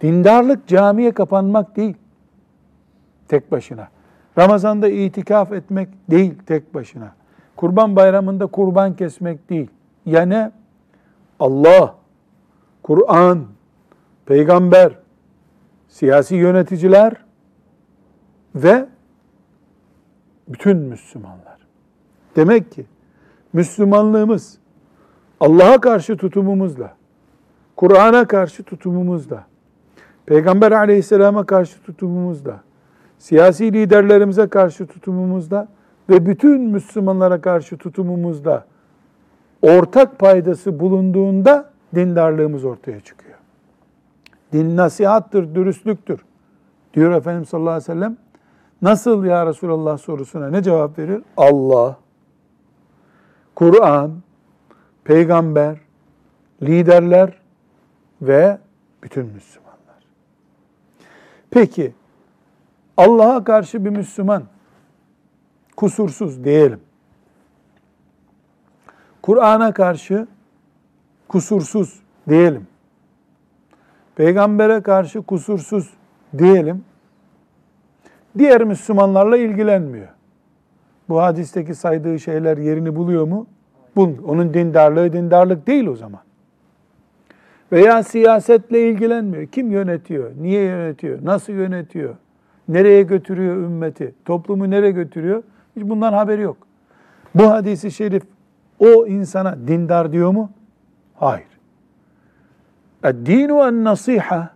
Dindarlık 0.02 0.68
camiye 0.68 1.12
kapanmak 1.12 1.76
değil. 1.76 1.98
Tek 3.28 3.52
başına. 3.52 3.95
Ramazanda 4.38 4.88
itikaf 4.88 5.52
etmek 5.52 5.90
değil 6.10 6.34
tek 6.46 6.74
başına. 6.74 7.14
Kurban 7.56 7.96
bayramında 7.96 8.46
kurban 8.46 8.96
kesmek 8.96 9.50
değil. 9.50 9.70
Yani 10.06 10.52
Allah, 11.40 11.96
Kur'an, 12.84 13.46
peygamber, 14.26 14.96
siyasi 15.88 16.36
yöneticiler 16.36 17.14
ve 18.56 18.86
bütün 20.48 20.78
Müslümanlar. 20.78 21.58
Demek 22.36 22.72
ki 22.72 22.86
Müslümanlığımız 23.54 24.58
Allah'a 25.40 25.82
karşı 25.82 26.18
tutumumuzla, 26.18 26.94
Kur'an'a 27.76 28.28
karşı 28.28 28.64
tutumumuzla, 28.64 29.46
Peygamber 30.26 30.72
aleyhisselama 30.72 31.46
karşı 31.46 31.84
tutumumuzla, 31.84 32.64
siyasi 33.20 33.74
liderlerimize 33.74 34.48
karşı 34.48 34.88
tutumumuzda 34.88 35.68
ve 36.10 36.26
bütün 36.26 36.62
Müslümanlara 36.62 37.42
karşı 37.42 37.78
tutumumuzda 37.78 38.66
ortak 39.62 40.20
paydası 40.20 40.80
bulunduğunda 40.80 41.70
dindarlığımız 41.96 42.66
ortaya 42.66 43.00
çıkıyor. 43.00 43.36
Din 44.54 44.78
nasihattır, 44.78 45.56
dürüstlüktür 45.56 46.20
diyor 46.94 47.12
Efendimiz 47.12 47.50
sallallahu 47.50 47.70
aleyhi 47.70 47.90
ve 47.90 47.94
sellem. 47.94 48.18
Nasıl 48.82 49.26
ya 49.26 49.46
Resulallah 49.46 49.98
sorusuna 49.98 50.50
ne 50.50 50.64
cevap 50.64 51.00
verir? 51.00 51.22
Allah, 51.38 51.98
Kur'an, 53.56 54.12
peygamber, 55.04 55.78
liderler 56.62 57.34
ve 58.22 58.58
bütün 59.04 59.26
Müslümanlar. 59.26 59.76
Peki 61.50 61.94
Allah'a 62.98 63.44
karşı 63.44 63.86
bir 63.86 63.90
Müslüman 63.90 64.44
kusursuz 65.76 66.44
diyelim. 66.44 66.80
Kur'an'a 69.22 69.74
karşı 69.74 70.28
kusursuz 71.28 72.00
diyelim. 72.30 72.68
Peygambere 74.16 74.82
karşı 74.82 75.22
kusursuz 75.22 75.90
diyelim. 76.38 76.84
Diğer 78.38 78.64
Müslümanlarla 78.64 79.38
ilgilenmiyor. 79.38 80.08
Bu 81.10 81.22
hadisteki 81.22 81.76
saydığı 81.76 82.20
şeyler 82.20 82.58
yerini 82.58 82.96
buluyor 82.96 83.28
mu? 83.28 83.48
Bul. 83.96 84.14
Onun 84.28 84.54
dindarlığı 84.54 85.14
dindarlık 85.14 85.68
değil 85.68 85.88
o 85.88 85.96
zaman. 85.96 86.22
Veya 87.72 88.04
siyasetle 88.04 88.90
ilgilenmiyor. 88.90 89.46
Kim 89.48 89.72
yönetiyor? 89.72 90.32
Niye 90.42 90.64
yönetiyor? 90.64 91.20
Nasıl 91.26 91.54
yönetiyor? 91.54 92.16
Nereye 92.68 93.02
götürüyor 93.02 93.56
ümmeti? 93.56 94.16
Toplumu 94.26 94.70
nereye 94.70 94.92
götürüyor? 94.92 95.44
Hiç 95.76 95.84
bundan 95.84 96.14
haberi 96.14 96.42
yok. 96.42 96.58
Bu 97.36 97.52
hadisi 97.52 97.92
şerif 97.92 98.24
o 98.80 99.08
insana 99.08 99.58
dindar 99.68 100.12
diyor 100.12 100.32
mu? 100.32 100.50
Hayır. 101.16 101.48
Dinu 103.04 103.68
en 103.68 103.84
nasiha. 103.84 104.50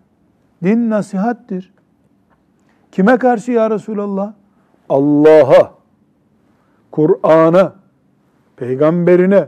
Din 0.64 0.90
nasihattir. 0.90 1.74
Kime 2.92 3.18
karşı 3.18 3.52
ya 3.52 3.70
Resulallah? 3.70 4.34
Allah'a, 4.90 5.74
Kur'an'a, 6.92 7.76
peygamberine, 8.56 9.48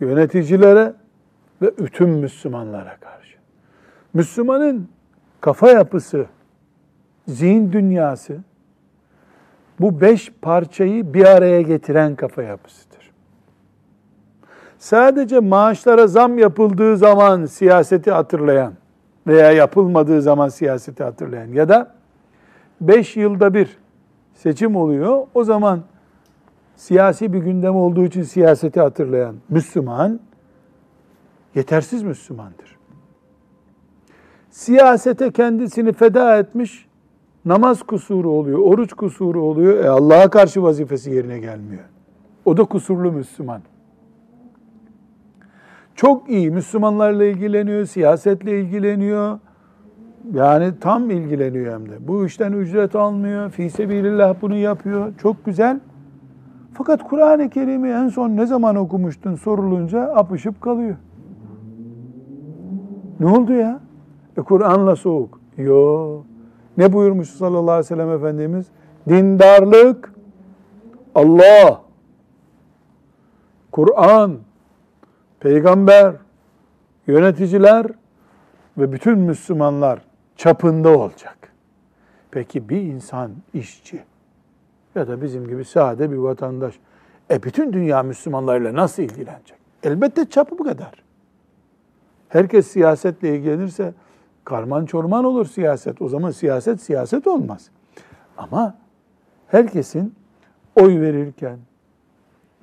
yöneticilere 0.00 0.92
ve 1.62 1.78
bütün 1.78 2.08
Müslümanlara 2.08 2.96
karşı. 2.96 3.38
Müslümanın 4.14 4.88
kafa 5.40 5.70
yapısı, 5.70 6.26
zihin 7.28 7.72
dünyası 7.72 8.38
bu 9.80 10.00
beş 10.00 10.32
parçayı 10.42 11.14
bir 11.14 11.24
araya 11.24 11.62
getiren 11.62 12.16
kafa 12.16 12.42
yapısıdır. 12.42 13.10
Sadece 14.78 15.40
maaşlara 15.40 16.06
zam 16.06 16.38
yapıldığı 16.38 16.96
zaman 16.96 17.46
siyaseti 17.46 18.10
hatırlayan 18.10 18.72
veya 19.26 19.52
yapılmadığı 19.52 20.22
zaman 20.22 20.48
siyaseti 20.48 21.04
hatırlayan 21.04 21.46
ya 21.46 21.68
da 21.68 21.94
beş 22.80 23.16
yılda 23.16 23.54
bir 23.54 23.78
seçim 24.34 24.76
oluyor. 24.76 25.26
O 25.34 25.44
zaman 25.44 25.82
siyasi 26.76 27.32
bir 27.32 27.38
gündem 27.38 27.76
olduğu 27.76 28.04
için 28.04 28.22
siyaseti 28.22 28.80
hatırlayan 28.80 29.34
Müslüman 29.48 30.20
yetersiz 31.54 32.02
Müslümandır. 32.02 32.78
Siyasete 34.50 35.30
kendisini 35.30 35.92
feda 35.92 36.38
etmiş, 36.38 36.87
namaz 37.44 37.82
kusuru 37.82 38.30
oluyor, 38.30 38.58
oruç 38.58 38.92
kusuru 38.92 39.42
oluyor. 39.42 39.84
E 39.84 39.88
Allah'a 39.88 40.30
karşı 40.30 40.62
vazifesi 40.62 41.10
yerine 41.10 41.38
gelmiyor. 41.38 41.84
O 42.44 42.56
da 42.56 42.64
kusurlu 42.64 43.12
Müslüman. 43.12 43.60
Çok 45.94 46.30
iyi 46.30 46.50
Müslümanlarla 46.50 47.24
ilgileniyor, 47.24 47.86
siyasetle 47.86 48.60
ilgileniyor. 48.60 49.38
Yani 50.34 50.72
tam 50.80 51.10
ilgileniyor 51.10 51.74
hem 51.74 51.88
de. 51.88 52.08
Bu 52.08 52.26
işten 52.26 52.52
ücret 52.52 52.96
almıyor. 52.96 53.50
Fi 53.50 53.70
sebilillah 53.70 54.34
bunu 54.42 54.56
yapıyor. 54.56 55.12
Çok 55.22 55.44
güzel. 55.44 55.80
Fakat 56.72 57.08
Kur'an-ı 57.08 57.50
Kerim'i 57.50 57.88
en 57.88 58.08
son 58.08 58.36
ne 58.36 58.46
zaman 58.46 58.76
okumuştun 58.76 59.34
sorulunca 59.34 60.02
apışıp 60.02 60.60
kalıyor. 60.60 60.96
Ne 63.20 63.26
oldu 63.26 63.52
ya? 63.52 63.80
E 64.36 64.40
Kur'an'la 64.40 64.96
soğuk. 64.96 65.40
Yo. 65.56 66.22
Ne 66.78 66.92
buyurmuş 66.92 67.28
sallallahu 67.28 67.70
aleyhi 67.70 67.78
ve 67.78 67.82
sellem 67.82 68.10
Efendimiz? 68.10 68.66
Dindarlık, 69.08 70.12
Allah, 71.14 71.82
Kur'an, 73.72 74.38
peygamber, 75.40 76.14
yöneticiler 77.06 77.86
ve 78.78 78.92
bütün 78.92 79.18
Müslümanlar 79.18 80.00
çapında 80.36 80.98
olacak. 80.98 81.52
Peki 82.30 82.68
bir 82.68 82.80
insan 82.80 83.30
işçi 83.54 84.02
ya 84.94 85.08
da 85.08 85.22
bizim 85.22 85.48
gibi 85.48 85.64
sade 85.64 86.10
bir 86.10 86.16
vatandaş 86.16 86.74
e 87.30 87.42
bütün 87.42 87.72
dünya 87.72 88.02
Müslümanlarıyla 88.02 88.74
nasıl 88.74 89.02
ilgilenecek? 89.02 89.58
Elbette 89.82 90.24
çapı 90.30 90.58
bu 90.58 90.64
kadar. 90.64 90.92
Herkes 92.28 92.66
siyasetle 92.66 93.36
ilgilenirse 93.36 93.94
karman 94.48 94.86
çorman 94.86 95.24
olur 95.24 95.46
siyaset. 95.46 96.02
O 96.02 96.08
zaman 96.08 96.30
siyaset 96.30 96.80
siyaset 96.80 97.26
olmaz. 97.26 97.70
Ama 98.38 98.74
herkesin 99.48 100.14
oy 100.76 101.00
verirken, 101.00 101.58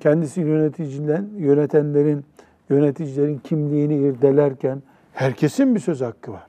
kendisi 0.00 0.40
yöneticilen, 0.40 1.28
yönetenlerin, 1.36 2.24
yöneticilerin 2.70 3.38
kimliğini 3.38 3.96
irdelerken 3.96 4.82
herkesin 5.12 5.74
bir 5.74 5.80
söz 5.80 6.00
hakkı 6.00 6.32
var. 6.32 6.46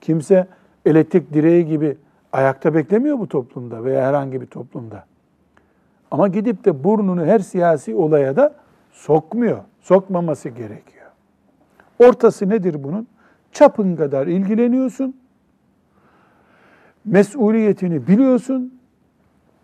Kimse 0.00 0.46
elektrik 0.86 1.32
direği 1.32 1.66
gibi 1.66 1.96
ayakta 2.32 2.74
beklemiyor 2.74 3.18
bu 3.18 3.28
toplumda 3.28 3.84
veya 3.84 4.08
herhangi 4.08 4.40
bir 4.40 4.46
toplumda. 4.46 5.04
Ama 6.10 6.28
gidip 6.28 6.64
de 6.64 6.84
burnunu 6.84 7.24
her 7.24 7.38
siyasi 7.38 7.94
olaya 7.94 8.36
da 8.36 8.54
sokmuyor. 8.92 9.58
Sokmaması 9.80 10.48
gerekiyor. 10.48 11.06
Ortası 11.98 12.48
nedir 12.48 12.84
bunun? 12.84 13.08
Çapın 13.56 13.96
kadar 13.96 14.26
ilgileniyorsun. 14.26 15.16
Mesuliyetini 17.04 18.06
biliyorsun. 18.06 18.78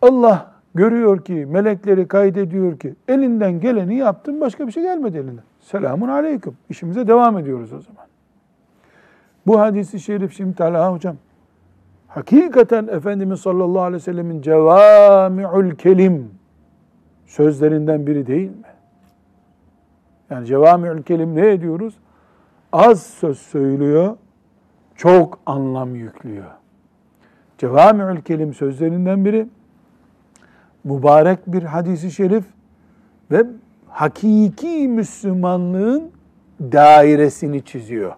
Allah 0.02 0.52
görüyor 0.74 1.24
ki, 1.24 1.46
melekleri 1.50 2.08
kaydediyor 2.08 2.78
ki 2.78 2.94
elinden 3.08 3.60
geleni 3.60 3.96
yaptın 3.96 4.40
başka 4.40 4.66
bir 4.66 4.72
şey 4.72 4.82
gelmedi 4.82 5.18
elinden. 5.18 5.44
Selamun 5.60 6.08
aleyküm. 6.08 6.56
İşimize 6.70 7.08
devam 7.08 7.38
ediyoruz 7.38 7.72
o 7.72 7.80
zaman. 7.80 8.06
Bu 9.46 9.60
hadisi 9.60 10.00
şerif 10.00 10.36
şimdi 10.36 10.56
Talha 10.56 10.92
hocam 10.92 11.16
hakikaten 12.08 12.86
Efendimiz 12.86 13.40
sallallahu 13.40 13.82
aleyhi 13.82 14.00
ve 14.02 14.04
sellemin 14.04 14.42
cevami'ül 14.42 15.76
kelim 15.76 16.30
sözlerinden 17.26 18.06
biri 18.06 18.26
değil 18.26 18.50
mi? 18.50 18.72
Yani 20.30 20.46
cevami'ül 20.46 21.02
kelim 21.02 21.36
ne 21.36 21.50
ediyoruz? 21.50 21.94
Az 22.72 23.02
söz 23.02 23.38
söylüyor, 23.38 24.16
çok 24.96 25.38
anlam 25.46 25.94
yüklüyor. 25.94 26.50
Cevami'ül 27.58 28.20
kelim 28.20 28.54
sözlerinden 28.54 29.24
biri 29.24 29.48
mübarek 30.84 31.38
bir 31.46 31.62
hadisi 31.62 32.10
şerif 32.10 32.44
ve 33.30 33.46
hakiki 33.88 34.88
Müslümanlığın 34.88 36.10
dairesini 36.60 37.64
çiziyor. 37.64 38.12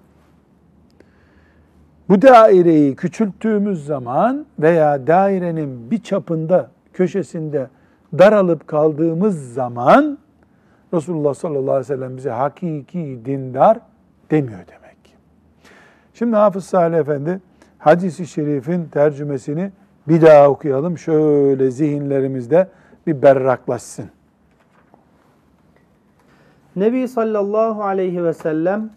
Bu 2.08 2.22
daireyi 2.22 2.96
küçülttüğümüz 2.96 3.86
zaman 3.86 4.46
veya 4.58 5.06
dairenin 5.06 5.90
bir 5.90 6.02
çapında, 6.02 6.70
köşesinde 6.92 7.68
daralıp 8.18 8.66
kaldığımız 8.66 9.52
zaman 9.52 10.18
Resulullah 10.94 11.34
sallallahu 11.34 11.70
aleyhi 11.70 11.80
ve 11.80 11.96
sellem 11.96 12.16
bize 12.16 12.30
hakiki 12.30 13.20
dindar 13.24 13.78
demiyor 14.34 14.58
demek. 14.58 15.16
Şimdi 16.14 16.36
Hafız 16.36 16.64
Salih 16.64 16.98
Efendi 16.98 17.40
hadisi 17.78 18.26
şerifin 18.26 18.84
tercümesini 18.84 19.72
bir 20.08 20.22
daha 20.22 20.48
okuyalım. 20.48 20.98
Şöyle 20.98 21.70
zihinlerimizde 21.70 22.68
bir 23.06 23.22
berraklaşsın. 23.22 24.04
Nebi 26.76 27.08
sallallahu 27.08 27.84
aleyhi 27.84 28.24
ve 28.24 28.32
sellem 28.32 28.90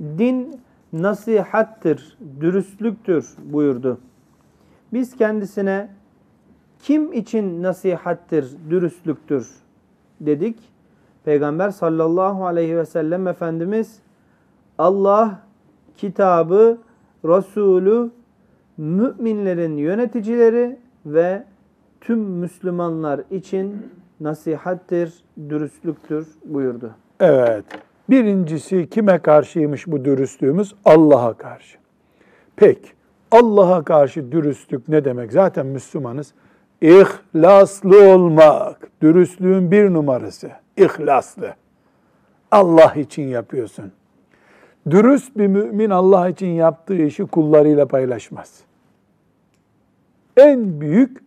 din 0.00 0.60
nasihattir, 0.92 2.18
dürüstlüktür 2.40 3.34
buyurdu. 3.44 4.00
Biz 4.92 5.16
kendisine 5.16 5.88
kim 6.82 7.12
için 7.12 7.62
nasihattir, 7.62 8.56
dürüstlüktür 8.70 9.50
dedik. 10.20 10.58
Peygamber 11.24 11.70
sallallahu 11.70 12.46
aleyhi 12.46 12.76
ve 12.76 12.86
sellem 12.86 13.28
Efendimiz 13.28 14.00
Allah 14.78 15.40
kitabı, 15.96 16.78
Resulü, 17.24 18.10
müminlerin 18.76 19.76
yöneticileri 19.76 20.78
ve 21.06 21.44
tüm 22.00 22.18
Müslümanlar 22.18 23.20
için 23.30 23.92
nasihattir, 24.20 25.14
dürüstlüktür 25.48 26.26
buyurdu. 26.44 26.90
Evet. 27.20 27.64
Birincisi 28.10 28.90
kime 28.90 29.18
karşıymış 29.18 29.86
bu 29.86 30.04
dürüstlüğümüz? 30.04 30.74
Allah'a 30.84 31.34
karşı. 31.34 31.78
Peki 32.56 32.88
Allah'a 33.30 33.84
karşı 33.84 34.32
dürüstlük 34.32 34.88
ne 34.88 35.04
demek? 35.04 35.32
Zaten 35.32 35.66
Müslümanız. 35.66 36.34
İhlaslı 36.80 38.14
olmak. 38.14 38.90
Dürüstlüğün 39.02 39.70
bir 39.70 39.92
numarası. 39.92 40.50
İhlaslı. 40.76 41.54
Allah 42.50 42.94
için 42.94 43.22
yapıyorsun. 43.22 43.92
Dürüst 44.90 45.38
bir 45.38 45.46
mümin 45.46 45.90
Allah 45.90 46.28
için 46.28 46.46
yaptığı 46.46 46.96
işi 46.96 47.26
kullarıyla 47.26 47.86
paylaşmaz. 47.86 48.60
En 50.36 50.80
büyük 50.80 51.22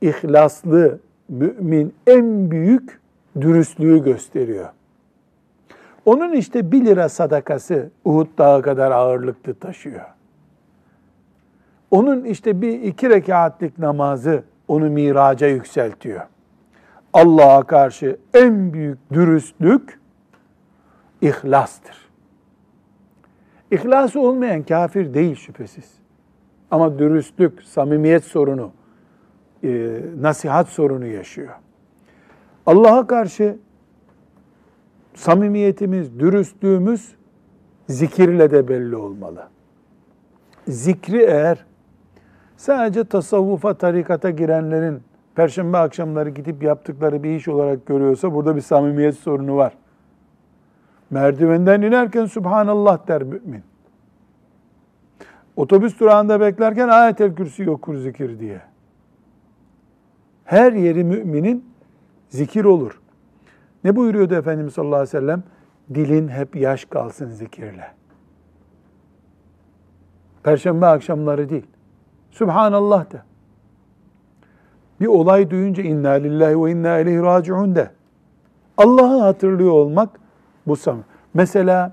ihlaslı 0.00 0.98
mümin 1.28 1.94
en 2.06 2.50
büyük 2.50 3.00
dürüstlüğü 3.40 4.04
gösteriyor. 4.04 4.68
Onun 6.04 6.32
işte 6.32 6.72
bir 6.72 6.84
lira 6.84 7.08
sadakası 7.08 7.90
Uhud 8.04 8.38
dağı 8.38 8.62
kadar 8.62 8.90
ağırlıklı 8.90 9.54
taşıyor. 9.54 10.04
Onun 11.90 12.24
işte 12.24 12.60
bir 12.60 12.82
iki 12.82 13.10
rekatlik 13.10 13.78
namazı 13.78 14.42
onu 14.68 14.90
miraca 14.90 15.46
yükseltiyor. 15.46 16.26
Allah'a 17.12 17.62
karşı 17.62 18.16
en 18.34 18.72
büyük 18.72 18.98
dürüstlük 19.12 20.00
ihlastır. 21.20 22.05
İhlası 23.70 24.20
olmayan 24.20 24.62
kafir 24.62 25.14
değil 25.14 25.34
şüphesiz. 25.34 25.94
Ama 26.70 26.98
dürüstlük, 26.98 27.62
samimiyet 27.62 28.24
sorunu, 28.24 28.70
e, 29.64 30.00
nasihat 30.20 30.68
sorunu 30.68 31.06
yaşıyor. 31.06 31.54
Allah'a 32.66 33.06
karşı 33.06 33.56
samimiyetimiz, 35.14 36.18
dürüstlüğümüz 36.18 37.14
zikirle 37.88 38.50
de 38.50 38.68
belli 38.68 38.96
olmalı. 38.96 39.48
Zikri 40.68 41.22
eğer 41.22 41.64
sadece 42.56 43.04
tasavvufa, 43.04 43.74
tarikata 43.74 44.30
girenlerin 44.30 45.02
perşembe 45.34 45.78
akşamları 45.78 46.30
gidip 46.30 46.62
yaptıkları 46.62 47.22
bir 47.22 47.36
iş 47.36 47.48
olarak 47.48 47.86
görüyorsa 47.86 48.34
burada 48.34 48.56
bir 48.56 48.60
samimiyet 48.60 49.18
sorunu 49.18 49.56
var. 49.56 49.72
Merdivenden 51.10 51.82
inerken 51.82 52.24
Subhanallah 52.24 53.08
der 53.08 53.22
mümin. 53.22 53.62
Otobüs 55.56 56.00
durağında 56.00 56.40
beklerken 56.40 56.88
ayetel 56.88 57.34
kürsi 57.34 57.70
okur 57.70 57.96
zikir 57.96 58.38
diye. 58.38 58.60
Her 60.44 60.72
yeri 60.72 61.04
müminin 61.04 61.64
zikir 62.28 62.64
olur. 62.64 63.00
Ne 63.84 63.96
buyuruyordu 63.96 64.34
Efendimiz 64.34 64.74
sallallahu 64.74 64.96
aleyhi 64.96 65.16
ve 65.16 65.20
sellem? 65.20 65.42
Dilin 65.94 66.28
hep 66.28 66.56
yaş 66.56 66.84
kalsın 66.84 67.30
zikirle. 67.30 67.86
Perşembe 70.42 70.86
akşamları 70.86 71.48
değil. 71.48 71.66
Subhanallah 72.30 73.12
de. 73.12 73.22
Bir 75.00 75.06
olay 75.06 75.50
duyunca 75.50 75.82
inna 75.82 76.10
lillahi 76.10 76.64
ve 76.64 76.70
inna 76.70 76.98
ileyhi 76.98 77.22
raciun 77.22 77.74
de. 77.74 77.90
Allah'ı 78.76 79.20
hatırlıyor 79.20 79.72
olmak 79.72 80.20
bu 80.66 80.76
sam. 80.76 81.04
Mesela 81.34 81.92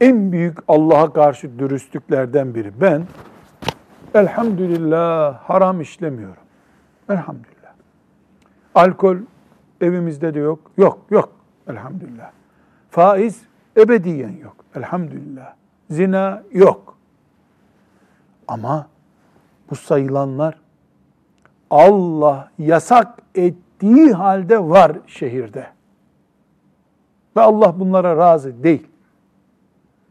en 0.00 0.32
büyük 0.32 0.58
Allah'a 0.68 1.12
karşı 1.12 1.58
dürüstlüklerden 1.58 2.54
biri. 2.54 2.80
Ben 2.80 3.06
elhamdülillah 4.14 5.38
haram 5.38 5.80
işlemiyorum. 5.80 6.42
Elhamdülillah. 7.08 7.72
Alkol 8.74 9.16
evimizde 9.80 10.34
de 10.34 10.38
yok. 10.38 10.70
Yok, 10.76 10.98
yok. 11.10 11.32
Elhamdülillah. 11.68 12.30
Faiz 12.90 13.42
ebediyen 13.76 14.36
yok. 14.42 14.56
Elhamdülillah. 14.76 15.54
Zina 15.90 16.42
yok. 16.52 16.98
Ama 18.48 18.86
bu 19.70 19.76
sayılanlar 19.76 20.58
Allah 21.70 22.50
yasak 22.58 23.18
ettiği 23.34 24.12
halde 24.12 24.58
var 24.58 24.92
şehirde. 25.06 25.66
Ve 27.36 27.40
Allah 27.40 27.80
bunlara 27.80 28.16
razı 28.16 28.62
değil. 28.62 28.86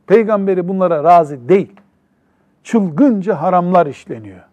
Peygamberi 0.07 0.67
bunlara 0.67 1.03
razı 1.03 1.49
değil. 1.49 1.73
Çılgınca 2.63 3.41
haramlar 3.41 3.85
işleniyor. 3.85 4.43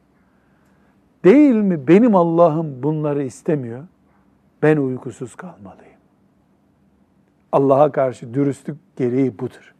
Değil 1.24 1.54
mi 1.54 1.88
benim 1.88 2.14
Allah'ım 2.14 2.82
bunları 2.82 3.22
istemiyor? 3.22 3.82
Ben 4.62 4.76
uykusuz 4.76 5.35
kalmalıyım. 5.35 5.92
Allah'a 7.52 7.92
karşı 7.92 8.35
dürüstlük 8.35 8.96
gereği 8.96 9.38
budur. 9.38 9.74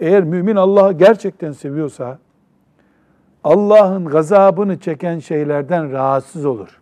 Eğer 0.00 0.24
mümin 0.24 0.56
Allah'ı 0.56 0.92
gerçekten 0.92 1.52
seviyorsa 1.52 2.18
Allah'ın 3.44 4.04
gazabını 4.04 4.80
çeken 4.80 5.18
şeylerden 5.18 5.92
rahatsız 5.92 6.44
olur. 6.44 6.80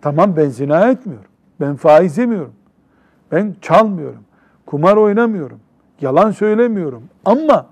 Tamam 0.00 0.36
ben 0.36 0.48
zina 0.48 0.90
etmiyorum. 0.90 1.30
Ben 1.60 1.76
faiz 1.76 2.18
yemiyorum. 2.18 2.52
Ben 3.32 3.54
çalmıyorum. 3.60 4.24
Kumar 4.66 4.96
oynamıyorum. 4.96 5.60
Yalan 6.00 6.30
söylemiyorum. 6.30 7.02
Ama 7.24 7.66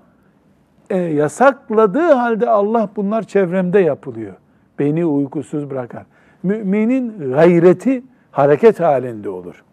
e, 0.89 0.97
yasakladığı 0.97 2.11
halde 2.13 2.49
Allah 2.49 2.89
bunlar 2.95 3.23
çevremde 3.23 3.79
yapılıyor. 3.79 4.33
Beni 4.79 5.05
uykusuz 5.05 5.69
bırakar. 5.69 6.05
Müminin 6.43 7.31
gayreti 7.31 8.03
hareket 8.31 8.79
halinde 8.79 9.29
olur. 9.29 9.63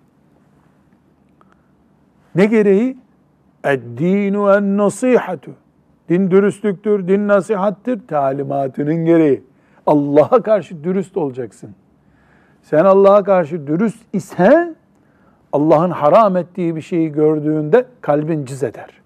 Ne 2.35 2.47
gereği? 2.47 2.99
Eddinu 3.65 4.53
en 4.53 4.77
nasihatu. 4.77 5.51
Din 6.09 6.31
dürüstlüktür, 6.31 7.09
din 7.09 7.29
nasihattir, 7.29 8.07
talimatının 8.09 9.05
gereği. 9.05 9.43
Allah'a 9.87 10.43
karşı 10.43 10.85
dürüst 10.85 11.17
olacaksın. 11.17 11.75
Sen 12.63 12.85
Allah'a 12.85 13.25
karşı 13.25 13.67
dürüst 13.67 14.05
isen, 14.13 14.77
Allah'ın 15.53 15.91
haram 15.91 16.37
ettiği 16.37 16.77
bir 16.77 16.81
şeyi 16.81 17.13
gördüğünde 17.13 17.87
kalbin 18.01 18.45
cız 18.45 18.63
eder. 18.63 19.01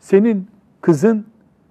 Senin 0.00 0.48
kızın 0.80 1.26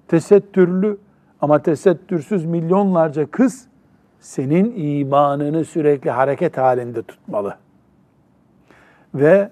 tesettürlü 0.07 0.97
ama 1.41 1.59
tesettürsüz 1.59 2.45
milyonlarca 2.45 3.31
kız 3.31 3.67
senin 4.19 4.73
imanını 4.75 5.65
sürekli 5.65 6.11
hareket 6.11 6.57
halinde 6.57 7.03
tutmalı. 7.03 7.57
Ve 9.15 9.49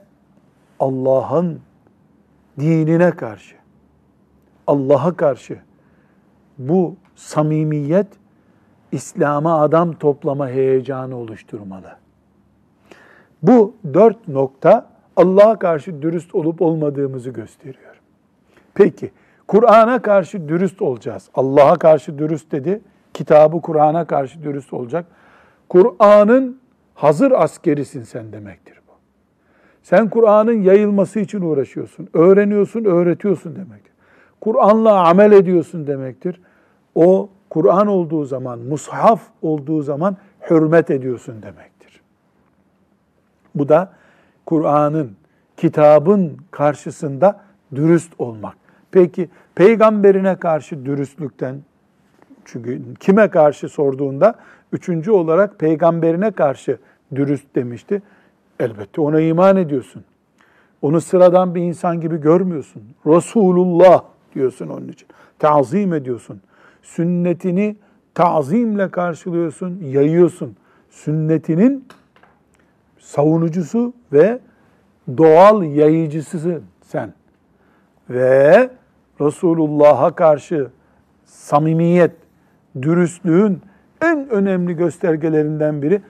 Allah'ın 0.79 1.59
dinine 2.59 3.11
karşı, 3.11 3.55
Allah'a 4.67 5.13
karşı 5.13 5.59
bu 6.57 6.95
samimiyet 7.15 8.07
İslam'a 8.91 9.61
adam 9.61 9.93
toplama 9.93 10.49
heyecanı 10.49 11.17
oluşturmalı. 11.17 11.95
Bu 13.43 13.75
dört 13.93 14.27
nokta 14.27 14.89
Allah'a 15.15 15.59
karşı 15.59 16.01
dürüst 16.01 16.35
olup 16.35 16.61
olmadığımızı 16.61 17.29
gösteriyor. 17.29 18.01
Peki, 18.73 19.11
Kur'an'a 19.47 20.01
karşı 20.01 20.49
dürüst 20.49 20.81
olacağız. 20.81 21.29
Allah'a 21.33 21.75
karşı 21.75 22.17
dürüst 22.17 22.51
dedi, 22.51 22.81
kitabı 23.13 23.61
Kur'an'a 23.61 24.05
karşı 24.05 24.43
dürüst 24.43 24.73
olacak. 24.73 25.05
Kur'an'ın 25.69 26.61
hazır 26.95 27.31
askerisin 27.31 28.03
sen 28.03 28.31
demektir 28.31 28.81
bu. 28.87 28.91
Sen 29.83 30.09
Kur'an'ın 30.09 30.61
yayılması 30.61 31.19
için 31.19 31.41
uğraşıyorsun, 31.41 32.09
öğreniyorsun, 32.13 32.85
öğretiyorsun 32.85 33.55
demektir. 33.55 33.91
Kur'an'la 34.41 35.07
amel 35.07 35.31
ediyorsun 35.31 35.87
demektir. 35.87 36.41
O 36.95 37.29
Kur'an 37.51 37.87
olduğu 37.87 38.25
zaman, 38.25 38.59
mushaf 38.59 39.21
olduğu 39.41 39.81
zaman 39.81 40.17
hürmet 40.49 40.91
ediyorsun 40.91 41.41
demektir. 41.41 42.01
Bu 43.55 43.69
da 43.69 43.91
Kur'an'ın, 44.45 45.11
kitabın 45.57 46.37
karşısında 46.51 47.41
dürüst 47.75 48.13
olmak. 48.19 48.55
Peki 48.91 49.29
peygamberine 49.55 50.35
karşı 50.35 50.85
dürüstlükten, 50.85 51.55
çünkü 52.45 52.81
kime 52.99 53.27
karşı 53.27 53.69
sorduğunda 53.69 54.35
üçüncü 54.71 55.11
olarak 55.11 55.59
peygamberine 55.59 56.31
karşı 56.31 56.77
dürüst 57.15 57.55
demişti. 57.55 58.01
Elbette 58.59 59.01
ona 59.01 59.21
iman 59.21 59.57
ediyorsun. 59.57 60.03
Onu 60.81 61.01
sıradan 61.01 61.55
bir 61.55 61.61
insan 61.61 62.01
gibi 62.01 62.21
görmüyorsun. 62.21 62.83
Resulullah 63.05 64.03
diyorsun 64.35 64.67
onun 64.67 64.87
için. 64.87 65.07
Tazim 65.39 65.93
ediyorsun 65.93 66.41
sünnetini 66.81 67.75
tazimle 68.13 68.91
karşılıyorsun, 68.91 69.79
yayıyorsun. 69.81 70.55
Sünnetinin 70.89 71.85
savunucusu 72.99 73.93
ve 74.13 74.39
doğal 75.17 75.63
yayıcısısın 75.63 76.63
sen. 76.81 77.13
Ve 78.09 78.69
Resulullah'a 79.21 80.15
karşı 80.15 80.67
samimiyet, 81.25 82.11
dürüstlüğün 82.81 83.61
en 84.01 84.29
önemli 84.29 84.75
göstergelerinden 84.75 85.81
biri 85.81 86.01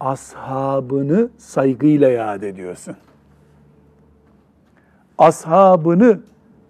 ashabını 0.00 1.28
saygıyla 1.38 2.08
yad 2.08 2.42
ediyorsun. 2.42 2.96
Ashabını 5.18 6.20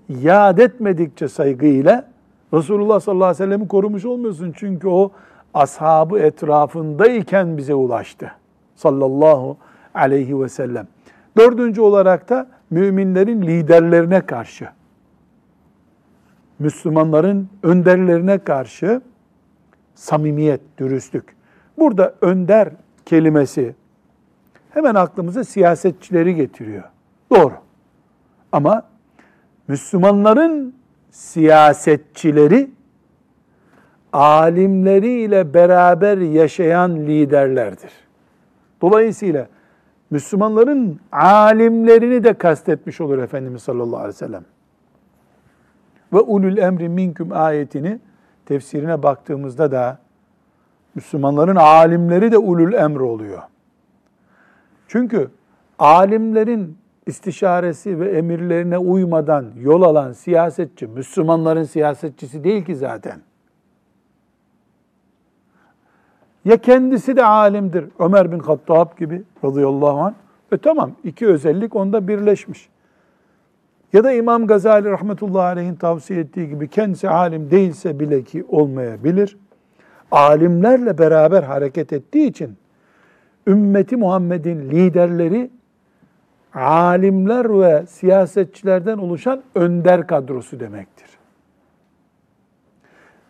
yad 0.09 0.59
etmedikçe 0.59 1.29
saygıyla 1.29 2.09
Resulullah 2.54 3.00
sallallahu 3.00 3.24
aleyhi 3.24 3.42
ve 3.42 3.44
sellem'i 3.44 3.68
korumuş 3.68 4.04
olmuyorsun. 4.04 4.54
Çünkü 4.56 4.88
o 4.88 5.11
ashabı 5.54 6.18
etrafındayken 6.18 7.56
bize 7.56 7.74
ulaştı. 7.74 8.32
Sallallahu 8.76 9.56
aleyhi 9.94 10.40
ve 10.40 10.48
sellem. 10.48 10.87
Dördüncü 11.37 11.80
olarak 11.80 12.28
da 12.28 12.46
müminlerin 12.70 13.42
liderlerine 13.42 14.20
karşı, 14.20 14.68
Müslümanların 16.58 17.48
önderlerine 17.62 18.38
karşı 18.38 19.00
samimiyet, 19.94 20.61
dürüstlük. 20.78 21.37
Burada 21.78 22.14
önder 22.20 22.68
kelimesi 23.06 23.74
hemen 24.70 24.94
aklımıza 24.94 25.44
siyasetçileri 25.44 26.34
getiriyor. 26.34 26.84
Doğru. 27.30 27.52
Ama 28.52 28.82
Müslümanların 29.68 30.74
siyasetçileri 31.11 32.71
alimleriyle 34.12 35.55
beraber 35.55 36.18
yaşayan 36.18 36.97
liderlerdir. 36.97 37.90
Dolayısıyla 38.81 39.49
Müslümanların 40.11 41.01
alimlerini 41.12 42.25
de 42.25 42.35
kastetmiş 42.35 43.01
olur 43.01 43.18
Efendimiz 43.18 43.62
sallallahu 43.62 43.97
aleyhi 43.97 44.14
ve 44.14 44.18
sellem. 44.18 44.44
Ve 46.12 46.21
ulul 46.21 46.57
emri 46.57 46.88
minküm 46.88 47.33
ayetini 47.33 47.99
tefsirine 48.47 49.03
baktığımızda 49.03 49.73
da 49.73 49.99
Müslümanların 50.94 51.57
alimleri 51.57 52.33
de 52.33 52.38
ulul 52.38 52.73
emr 52.73 53.01
oluyor. 53.01 53.42
Çünkü 54.88 55.31
alimlerin 55.79 56.79
istişaresi 57.09 58.01
ve 58.01 58.11
emirlerine 58.11 58.79
uymadan 58.79 59.47
yol 59.61 59.83
alan 59.83 60.12
siyasetçi, 60.12 60.87
Müslümanların 60.87 61.64
siyasetçisi 61.64 62.44
değil 62.44 62.64
ki 62.64 62.77
zaten. 62.77 63.21
Ya 66.44 66.57
kendisi 66.57 67.16
de 67.16 67.25
alimdir, 67.25 67.85
Ömer 67.99 68.33
bin 68.33 68.38
Hattab 68.38 68.99
gibi 68.99 69.23
radıyallahu 69.44 70.01
anh. 70.01 70.14
E 70.53 70.59
tamam, 70.59 70.92
iki 71.05 71.27
özellik 71.27 71.77
onda 71.77 72.09
birleşmiş. 72.09 72.68
Ya 73.92 74.05
da 74.05 74.12
İmam 74.12 74.47
Gazali 74.47 74.90
rahmetullahi 74.90 75.44
aleyhin 75.44 75.75
tavsiye 75.75 76.21
ettiği 76.21 76.49
gibi 76.49 76.68
kendisi 76.68 77.09
alim 77.09 77.51
değilse 77.51 78.01
bile 78.01 78.23
ki 78.23 78.44
olmayabilir. 78.49 79.37
Alimlerle 80.11 80.99
beraber 80.99 81.42
hareket 81.42 81.92
ettiği 81.92 82.27
için 82.27 82.57
ümmeti 83.47 83.97
Muhammed'in 83.97 84.71
liderleri 84.71 85.51
alimler 86.54 87.61
ve 87.61 87.87
siyasetçilerden 87.87 88.98
oluşan 88.98 89.42
önder 89.54 90.06
kadrosu 90.06 90.61
demektir. 90.61 91.08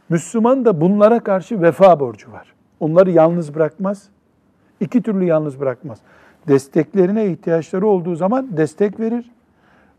Müslüman 0.09 0.65
da 0.65 0.81
bunlara 0.81 1.21
karşı 1.21 1.63
vefa 1.63 2.01
borcu 2.01 2.33
var. 2.33 2.55
Onları 2.81 3.11
yalnız 3.11 3.55
bırakmaz. 3.55 4.09
İki 4.81 5.03
türlü 5.03 5.25
yalnız 5.25 5.61
bırakmaz. 5.61 5.99
Desteklerine 6.49 7.27
ihtiyaçları 7.27 7.87
olduğu 7.87 8.17
zaman 8.17 8.57
destek 8.57 9.01
verir. 9.01 9.31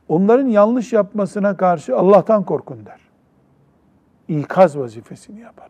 Onların 0.07 0.47
yanlış 0.47 0.93
yapmasına 0.93 1.57
karşı 1.57 1.97
Allah'tan 1.97 2.43
korkun 2.43 2.85
der. 2.85 2.99
İkaz 4.27 4.77
vazifesini 4.77 5.39
yapar. 5.39 5.69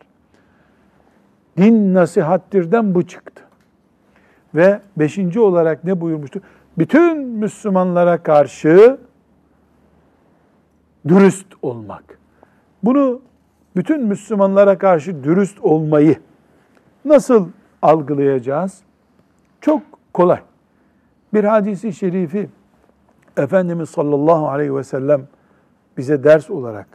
Din 1.56 1.94
nasihattirden 1.94 2.94
bu 2.94 3.06
çıktı. 3.06 3.42
Ve 4.54 4.80
beşinci 4.96 5.40
olarak 5.40 5.84
ne 5.84 6.00
buyurmuştu? 6.00 6.40
Bütün 6.80 7.18
Müslümanlara 7.18 8.22
karşı 8.22 8.98
dürüst 11.08 11.46
olmak. 11.62 12.18
Bunu 12.82 13.22
bütün 13.76 14.06
Müslümanlara 14.06 14.78
karşı 14.78 15.24
dürüst 15.24 15.60
olmayı 15.60 16.16
nasıl 17.04 17.48
algılayacağız? 17.82 18.80
Çok 19.60 19.82
kolay. 20.14 20.40
Bir 21.34 21.44
hadisi 21.44 21.92
şerifi 21.92 22.48
Efendimiz 23.36 23.90
sallallahu 23.90 24.48
aleyhi 24.48 24.76
ve 24.76 24.84
sellem 24.84 25.28
bize 25.96 26.24
ders 26.24 26.50
olarak 26.50 26.88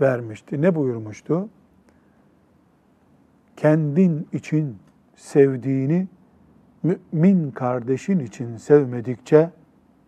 vermişti. 0.00 0.62
Ne 0.62 0.74
buyurmuştu? 0.74 1.48
Kendin 3.56 4.28
için 4.32 4.78
sevdiğini 5.16 6.06
mümin 6.84 7.50
kardeşin 7.50 8.18
için 8.18 8.56
sevmedikçe 8.56 9.50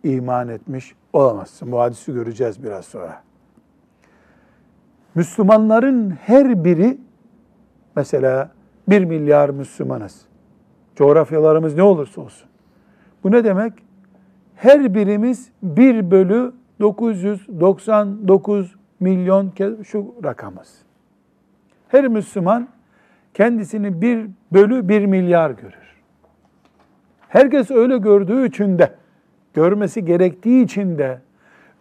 iman 0.03 0.47
etmiş 0.47 0.95
olamazsın. 1.13 1.71
Bu 1.71 1.79
hadisi 1.79 2.13
göreceğiz 2.13 2.63
biraz 2.63 2.85
sonra. 2.85 3.21
Müslümanların 5.15 6.09
her 6.09 6.63
biri 6.63 6.97
mesela 7.95 8.51
bir 8.89 9.03
milyar 9.03 9.49
Müslümanız. 9.49 10.25
Coğrafyalarımız 10.95 11.75
ne 11.75 11.83
olursa 11.83 12.21
olsun. 12.21 12.49
Bu 13.23 13.31
ne 13.31 13.43
demek? 13.43 13.73
Her 14.55 14.93
birimiz 14.93 15.51
1 15.63 16.11
bölü 16.11 16.53
999 16.79 18.75
milyon 18.99 19.53
şu 19.83 20.15
rakamız. 20.23 20.77
Her 21.87 22.07
Müslüman 22.07 22.67
kendisini 23.33 24.01
1 24.01 24.29
bölü 24.53 24.89
1 24.89 25.05
milyar 25.05 25.51
görür. 25.51 25.86
Herkes 27.29 27.71
öyle 27.71 27.97
gördüğü 27.97 28.47
için 28.47 28.79
de, 28.79 28.95
görmesi 29.53 30.05
gerektiği 30.05 30.63
için 30.63 30.97
de 30.97 31.21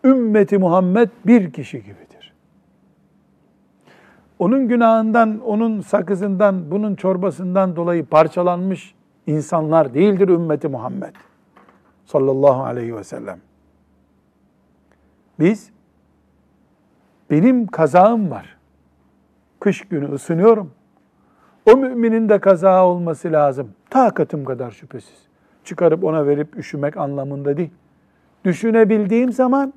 ümmeti 0.04 0.58
Muhammed 0.58 1.08
bir 1.26 1.52
kişi 1.52 1.78
gibidir. 1.82 2.32
Onun 4.38 4.68
günahından, 4.68 5.40
onun 5.40 5.80
sakızından, 5.80 6.70
bunun 6.70 6.94
çorbasından 6.94 7.76
dolayı 7.76 8.06
parçalanmış 8.06 8.94
insanlar 9.26 9.94
değildir 9.94 10.28
ümmeti 10.28 10.68
Muhammed 10.68 11.14
sallallahu 12.04 12.62
aleyhi 12.62 12.96
ve 12.96 13.04
sellem. 13.04 13.38
Biz, 15.40 15.70
benim 17.30 17.66
kazağım 17.66 18.30
var. 18.30 18.56
Kış 19.60 19.88
günü 19.88 20.12
ısınıyorum. 20.12 20.70
O 21.72 21.76
müminin 21.76 22.28
de 22.28 22.38
kazağı 22.38 22.84
olması 22.84 23.32
lazım. 23.32 23.72
Takatım 23.90 24.44
kadar 24.44 24.70
şüphesiz 24.70 25.25
çıkarıp 25.66 26.04
ona 26.04 26.26
verip 26.26 26.56
üşümek 26.56 26.96
anlamında 26.96 27.56
değil. 27.56 27.70
Düşünebildiğim 28.44 29.32
zaman 29.32 29.74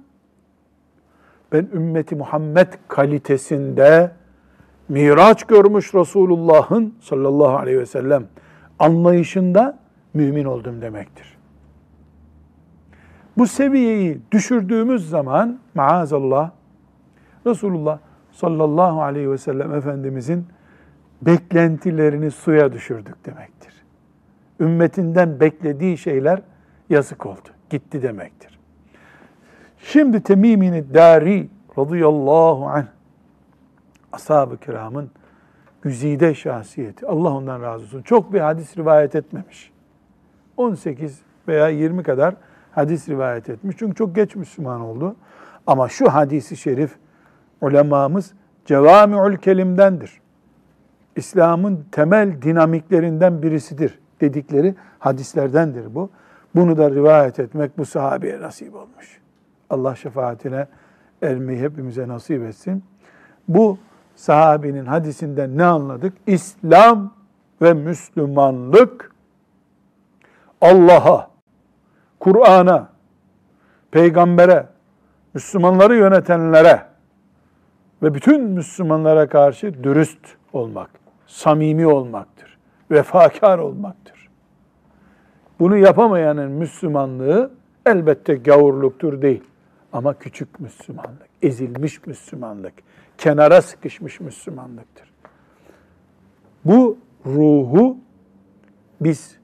ben 1.52 1.68
ümmeti 1.74 2.16
Muhammed 2.16 2.68
kalitesinde 2.88 4.12
miraç 4.90 5.44
görmüş 5.44 5.96
Resulullah'ın 5.96 6.94
sallallahu 7.00 7.58
aleyhi 7.58 7.80
ve 7.80 7.86
sellem 7.86 8.28
anlayışında 8.80 9.80
mümin 10.14 10.46
oldum 10.46 10.82
demektir. 10.82 11.38
Bu 13.38 13.48
seviyeyi 13.48 14.22
düşürdüğümüz 14.32 15.10
zaman 15.10 15.60
maazallah 15.76 16.52
Resulullah 17.46 18.00
sallallahu 18.32 19.02
aleyhi 19.02 19.32
ve 19.32 19.38
sellem 19.38 19.74
Efendimizin 19.74 20.46
beklentilerini 21.22 22.32
suya 22.32 22.74
düşürdük 22.74 23.26
demektir 23.26 23.79
ümmetinden 24.60 25.40
beklediği 25.40 25.98
şeyler 25.98 26.42
yazık 26.90 27.26
oldu. 27.26 27.50
Gitti 27.70 28.02
demektir. 28.02 28.60
Şimdi 29.78 30.24
Temimini 30.24 30.94
Dari 30.94 31.50
radıyallahu 31.78 32.68
anh 32.68 32.86
ashab-ı 34.12 34.58
kiramın 34.58 35.12
güzide 35.82 36.34
şahsiyeti. 36.34 37.08
Allah 37.08 37.34
ondan 37.34 37.62
razı 37.62 37.84
olsun. 37.84 38.02
Çok 38.02 38.34
bir 38.34 38.40
hadis 38.40 38.78
rivayet 38.78 39.16
etmemiş. 39.16 39.72
18 40.58 41.22
veya 41.48 41.68
20 41.70 42.04
kadar 42.04 42.36
hadis 42.72 43.10
rivayet 43.10 43.50
etmiş. 43.50 43.76
Çünkü 43.80 43.96
çok 43.96 44.16
geç 44.16 44.36
Müslüman 44.36 44.82
oldu. 44.82 45.16
Ama 45.68 45.90
şu 45.90 46.10
hadisi 46.14 46.58
şerif 46.58 46.96
ulemamız 47.62 48.34
cevami'ül 48.66 49.38
kelimdendir. 49.38 50.22
İslam'ın 51.16 51.86
temel 51.92 52.42
dinamiklerinden 52.42 53.42
birisidir 53.42 54.00
dedikleri 54.22 54.76
hadislerdendir 55.00 55.96
bu. 55.96 56.10
Bunu 56.56 56.78
da 56.78 56.92
rivayet 56.92 57.40
etmek 57.40 57.78
bu 57.78 57.86
sahabeye 57.86 58.42
nasip 58.42 58.76
olmuş. 58.76 59.20
Allah 59.70 59.96
şefaatine 59.96 60.68
ermeyi 61.22 61.60
hepimize 61.60 62.08
nasip 62.08 62.44
etsin. 62.44 62.84
Bu 63.48 63.78
sahabinin 64.16 64.86
hadisinden 64.86 65.58
ne 65.58 65.66
anladık? 65.66 66.14
İslam 66.28 67.14
ve 67.62 67.74
Müslümanlık 67.74 69.12
Allah'a, 70.62 71.30
Kur'an'a, 72.20 72.90
peygambere, 73.92 74.68
Müslümanları 75.34 75.96
yönetenlere 75.96 76.86
ve 78.04 78.14
bütün 78.14 78.44
Müslümanlara 78.44 79.30
karşı 79.30 79.84
dürüst 79.84 80.20
olmak, 80.54 80.90
samimi 81.28 81.88
olmaktır, 81.88 82.49
vefakar 82.92 83.60
olmaktır. 83.60 84.30
Bunu 85.60 85.78
yapamayanın 85.78 86.52
Müslümanlığı 86.52 87.52
elbette 87.86 88.36
gavurluktur 88.36 89.22
değil. 89.22 89.44
Ama 89.94 90.14
küçük 90.14 90.60
Müslümanlık, 90.60 91.30
ezilmiş 91.42 92.06
Müslümanlık, 92.08 92.74
kenara 93.18 93.62
sıkışmış 93.62 94.20
Müslümanlıktır. 94.20 95.12
Bu 96.66 96.98
ruhu 97.26 97.98
biz 99.02 99.38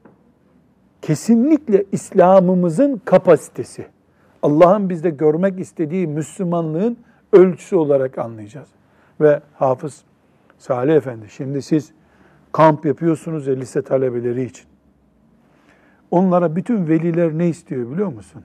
kesinlikle 1.02 1.86
İslam'ımızın 1.92 3.02
kapasitesi, 3.06 3.88
Allah'ın 4.42 4.90
bizde 4.90 5.10
görmek 5.10 5.60
istediği 5.60 6.08
Müslümanlığın 6.08 6.98
ölçüsü 7.34 7.76
olarak 7.76 8.18
anlayacağız. 8.18 8.70
Ve 9.22 9.42
Hafız 9.54 10.04
Salih 10.58 10.96
Efendi, 10.96 11.30
şimdi 11.30 11.62
siz 11.62 11.92
kamp 12.56 12.86
yapıyorsunuz 12.86 13.48
ya 13.48 13.56
lise 13.56 13.82
talebeleri 13.82 14.44
için. 14.44 14.66
Onlara 16.12 16.56
bütün 16.56 16.88
veliler 16.88 17.38
ne 17.38 17.48
istiyor 17.50 17.92
biliyor 17.92 18.08
musun? 18.08 18.42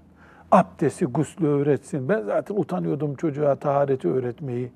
Abdesti, 0.51 1.05
guslü 1.05 1.47
öğretsin. 1.47 2.09
Ben 2.09 2.23
zaten 2.23 2.55
utanıyordum 2.55 3.15
çocuğa 3.15 3.55
tahareti 3.55 4.09
öğretmeyi. 4.09 4.71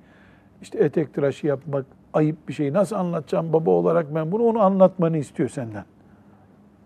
İşte 0.63 0.79
etek 0.79 1.15
tıraşı 1.15 1.47
yapmak 1.47 1.87
ayıp 2.13 2.49
bir 2.49 2.53
şey. 2.53 2.73
Nasıl 2.73 2.97
anlatacağım 2.97 3.53
baba 3.53 3.71
olarak 3.71 4.15
ben 4.15 4.33
bunu 4.33 4.43
onu 4.43 4.63
anlatmanı 4.63 5.19
istiyor 5.19 5.49
senden. 5.49 5.85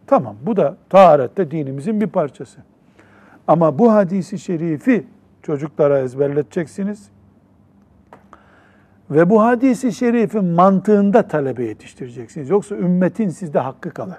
Tamam 0.07 0.37
bu 0.43 0.57
da 0.57 0.77
taharette 0.91 1.51
dinimizin 1.51 2.01
bir 2.01 2.07
parçası. 2.07 2.61
Ama 3.47 3.79
bu 3.79 3.93
hadisi 3.93 4.39
şerifi 4.39 5.07
çocuklara 5.43 5.99
ezberleteceksiniz. 5.99 7.11
Ve 9.11 9.31
bu 9.31 9.42
hadisi 9.42 9.92
şerifin 9.92 10.44
mantığında 10.44 11.23
talebe 11.23 11.64
yetiştireceksiniz. 11.64 12.51
Yoksa 12.51 12.77
ümmetin 12.77 13.29
sizde 13.29 13.59
hakkı 13.59 13.90
kalır. 13.90 14.18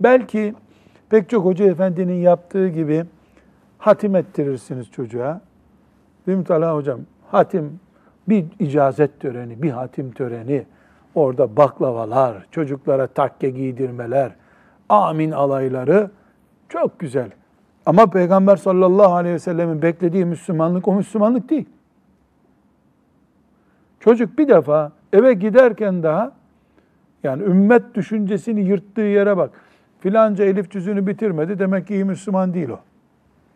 Belki 0.00 0.54
pek 1.10 1.30
çok 1.30 1.44
hoca 1.44 1.64
efendinin 1.64 2.14
yaptığı 2.14 2.68
gibi 2.68 3.04
hatim 3.78 4.16
ettirirsiniz 4.16 4.90
çocuğa. 4.90 5.40
Değil 6.26 6.38
mi 6.38 6.44
hocam? 6.66 7.00
Hatim 7.30 7.80
bir 8.28 8.44
icazet 8.58 9.20
töreni, 9.20 9.62
bir 9.62 9.70
hatim 9.70 10.12
töreni. 10.12 10.66
Orada 11.14 11.56
baklavalar, 11.56 12.46
çocuklara 12.50 13.06
takke 13.06 13.50
giydirmeler, 13.50 14.32
amin 14.88 15.30
alayları 15.30 16.10
çok 16.68 16.98
güzel. 16.98 17.30
Ama 17.86 18.06
Peygamber 18.06 18.56
sallallahu 18.56 19.14
aleyhi 19.14 19.34
ve 19.34 19.38
sellemin 19.38 19.82
beklediği 19.82 20.24
Müslümanlık 20.24 20.88
o 20.88 20.94
Müslümanlık 20.94 21.50
değil. 21.50 21.68
Çocuk 24.06 24.38
bir 24.38 24.48
defa 24.48 24.92
eve 25.12 25.34
giderken 25.34 26.02
daha 26.02 26.32
yani 27.22 27.42
ümmet 27.42 27.94
düşüncesini 27.94 28.60
yırttığı 28.60 29.00
yere 29.00 29.36
bak. 29.36 29.50
Filanca 30.00 30.44
elif 30.44 30.70
cüzünü 30.70 31.06
bitirmedi 31.06 31.58
demek 31.58 31.86
ki 31.86 31.94
iyi 31.94 32.04
Müslüman 32.04 32.54
değil 32.54 32.68
o. 32.68 32.78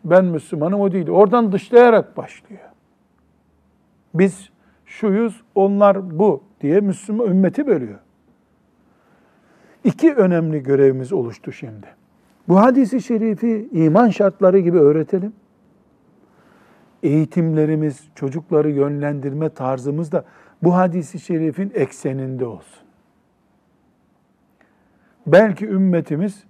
Ben 0.05 0.25
Müslümanım 0.25 0.81
o 0.81 0.91
değil. 0.91 1.09
Oradan 1.09 1.51
dışlayarak 1.51 2.17
başlıyor. 2.17 2.61
Biz 4.13 4.49
şuyuz, 4.85 5.41
onlar 5.55 6.19
bu 6.19 6.43
diye 6.61 6.79
Müslüman 6.79 7.27
ümmeti 7.27 7.67
bölüyor. 7.67 7.99
İki 9.83 10.13
önemli 10.13 10.63
görevimiz 10.63 11.13
oluştu 11.13 11.51
şimdi. 11.51 11.87
Bu 12.47 12.59
hadisi 12.59 13.01
şerifi 13.01 13.69
iman 13.71 14.09
şartları 14.09 14.59
gibi 14.59 14.79
öğretelim. 14.79 15.33
Eğitimlerimiz, 17.03 18.07
çocukları 18.15 18.69
yönlendirme 18.69 19.49
tarzımız 19.49 20.11
da 20.11 20.23
bu 20.63 20.75
hadisi 20.75 21.19
şerifin 21.19 21.71
ekseninde 21.75 22.45
olsun. 22.45 22.81
Belki 25.27 25.67
ümmetimiz 25.67 26.43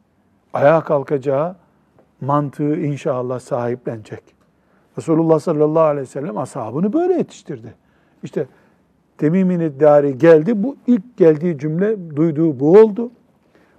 ayağa 0.54 0.84
kalkacağı 0.84 1.56
mantığı 2.22 2.76
inşallah 2.76 3.40
sahiplenecek. 3.40 4.24
Resulullah 4.98 5.40
sallallahu 5.40 5.84
aleyhi 5.84 6.02
ve 6.02 6.12
sellem 6.12 6.38
ashabını 6.38 6.94
böyle 6.94 7.14
yetiştirdi. 7.14 7.74
İşte 8.24 8.48
Temim'in 9.18 9.60
iddari 9.60 10.18
geldi. 10.18 10.64
Bu 10.64 10.76
ilk 10.88 11.18
geldiği 11.18 11.58
cümle 11.58 12.16
duyduğu 12.16 12.60
bu 12.60 12.80
oldu. 12.80 13.12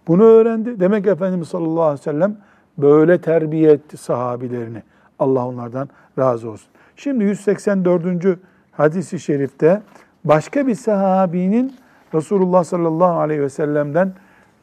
Bunu 0.08 0.22
öğrendi. 0.22 0.80
Demek 0.80 1.06
Efendimiz 1.06 1.48
sallallahu 1.48 1.82
aleyhi 1.82 2.00
ve 2.00 2.02
sellem 2.02 2.36
böyle 2.78 3.20
terbiye 3.20 3.72
etti 3.72 3.96
sahabilerini. 3.96 4.82
Allah 5.18 5.46
onlardan 5.46 5.88
razı 6.18 6.50
olsun. 6.50 6.68
Şimdi 6.96 7.24
184. 7.24 8.38
hadisi 8.72 9.20
şerifte 9.20 9.82
başka 10.24 10.66
bir 10.66 10.74
sahabinin 10.74 11.74
Resulullah 12.14 12.64
sallallahu 12.64 13.20
aleyhi 13.20 13.42
ve 13.42 13.48
sellem'den 13.48 14.12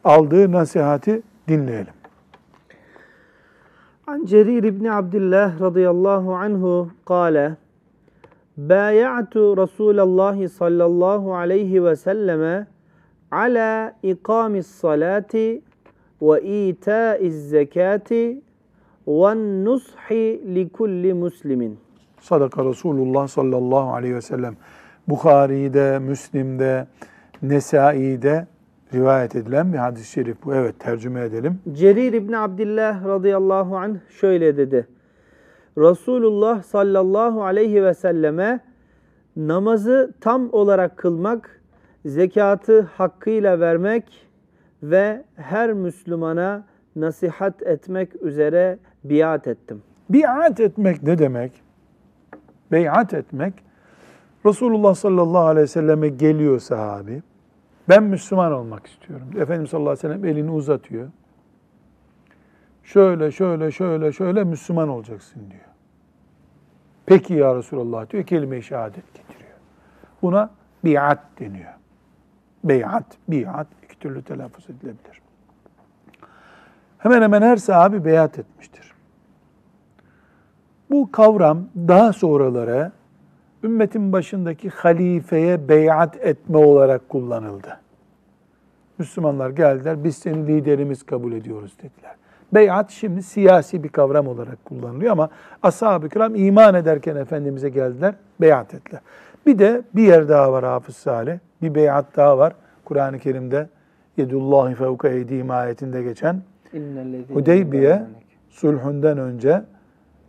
aldığı 0.04 0.52
nasihati 0.52 1.22
dinleyelim. 1.48 1.93
An 4.08 4.26
Cerir 4.26 4.63
İbni 4.63 4.91
Abdillah 4.91 5.62
radıyallahu 5.62 6.36
anhu 6.36 6.89
kâle 7.06 7.56
Bâya'tu 8.58 9.58
Resulallah 9.58 10.48
sallallahu 10.48 11.36
aleyhi 11.36 11.84
ve 11.84 11.95
selleme 11.95 12.67
ala 13.32 13.93
ikamis 14.04 14.67
salati 14.67 15.62
ve 16.22 16.41
itaiz 16.41 17.50
zekati 17.50 18.41
ve 19.08 19.36
nushi 19.65 20.41
li 20.56 20.69
kulli 20.69 21.13
muslimin. 21.13 21.80
Sadaka 22.22 22.65
Resulullah 22.65 23.28
sallallahu 23.28 23.93
aleyhi 23.93 24.15
ve 24.15 24.22
sellem. 24.22 24.56
Bukhari'de, 25.10 26.00
Müslim'de, 26.00 26.88
Nesai'de 27.41 28.48
rivayet 28.93 29.36
edilen 29.36 29.74
bir 29.74 29.78
hadis-i 29.78 30.12
şerif 30.12 30.38
bu. 30.45 30.54
Evet 30.54 30.80
tercüme 30.80 31.22
edelim. 31.22 31.60
Cerir 31.72 32.13
İbni 32.13 32.38
Abdillah 32.38 33.06
radıyallahu 33.06 33.78
anh 33.78 33.95
şöyle 34.10 34.58
dedi. 34.58 34.88
Resulullah 35.78 36.63
sallallahu 36.63 37.43
aleyhi 37.43 37.84
ve 37.84 37.93
selleme 37.93 38.60
namazı 39.36 40.13
tam 40.22 40.50
olarak 40.52 40.98
kılmak, 40.98 41.62
zekatı 42.06 42.82
hakkıyla 42.82 43.60
vermek 43.60 44.28
ve 44.84 45.24
her 45.36 45.74
Müslümana 45.74 46.65
nasihat 46.95 47.62
etmek 47.62 48.22
üzere 48.22 48.78
biat 49.04 49.48
ettim. 49.48 49.82
Biat 50.10 50.60
etmek 50.60 51.04
ne 51.04 51.17
demek? 51.17 51.52
Beyat 52.72 53.13
etmek, 53.13 53.54
Resulullah 54.45 54.95
sallallahu 54.95 55.45
aleyhi 55.45 55.63
ve 55.63 55.67
selleme 55.67 56.10
geliyor 56.10 56.60
sahabi. 56.60 57.23
Ben 57.89 58.04
Müslüman 58.04 58.52
olmak 58.52 58.88
istiyorum. 58.88 59.28
Efendimiz 59.38 59.69
sallallahu 59.69 59.89
aleyhi 59.89 60.10
ve 60.10 60.13
sellem 60.13 60.25
elini 60.25 60.52
uzatıyor. 60.52 61.08
Şöyle, 62.84 63.32
şöyle, 63.32 63.71
şöyle, 63.71 64.12
şöyle 64.12 64.43
Müslüman 64.43 64.89
olacaksın 64.89 65.41
diyor. 65.52 65.69
Peki 67.06 67.34
ya 67.34 67.56
Resulallah 67.56 68.10
diyor, 68.10 68.23
kelime-i 68.23 68.63
şehadet 68.63 69.13
getiriyor. 69.13 69.58
Buna 70.21 70.49
biat 70.86 71.19
deniyor. 71.39 71.73
Beyat, 72.63 73.06
biat 73.28 73.67
iki 73.84 73.99
türlü 73.99 74.23
telaffuz 74.23 74.69
edilebilir. 74.69 75.21
Hemen 76.97 77.21
hemen 77.21 77.41
her 77.41 77.58
sahabi 77.58 78.06
beyat 78.06 78.39
etmiştir. 78.39 78.93
Bu 80.89 81.12
kavram 81.12 81.65
daha 81.75 82.13
sonralara 82.13 82.91
ümmetin 83.63 84.13
başındaki 84.13 84.69
halifeye 84.69 85.69
beyat 85.69 86.15
etme 86.15 86.58
olarak 86.58 87.10
kullanıldı. 87.10 87.80
Müslümanlar 88.98 89.50
geldiler, 89.50 90.04
biz 90.04 90.17
seni 90.17 90.48
liderimiz 90.48 91.04
kabul 91.04 91.34
ediyoruz 91.34 91.74
dediler. 91.78 92.15
Beyat 92.54 92.91
şimdi 92.91 93.24
siyasi 93.24 93.84
bir 93.84 93.89
kavram 93.89 94.28
olarak 94.28 94.66
kullanılıyor 94.66 95.12
ama 95.12 95.30
ashab-ı 95.64 96.10
kiram 96.10 96.36
iman 96.36 96.76
ederken 96.76 97.16
Efendimiz'e 97.16 97.70
geldiler, 97.70 98.16
beyat 98.41 98.74
ettiler. 98.74 99.01
Bir 99.45 99.60
de 99.60 99.82
bir 99.95 100.03
yer 100.03 100.30
daha 100.30 100.51
var 100.51 100.66
Hafız 100.66 100.95
Salih, 100.95 101.39
bir 101.62 101.76
beyat 101.76 102.18
daha 102.18 102.38
var. 102.38 102.53
Kur'an-ı 102.86 103.20
Kerim'de 103.20 103.70
Yedullahi 104.18 104.76
fevka 104.76 105.10
eydihim 105.10 105.51
ayetinde 105.51 106.03
geçen 106.03 106.41
Hudeybiye 107.34 108.03
sulhünden 108.49 109.18
önce 109.18 109.62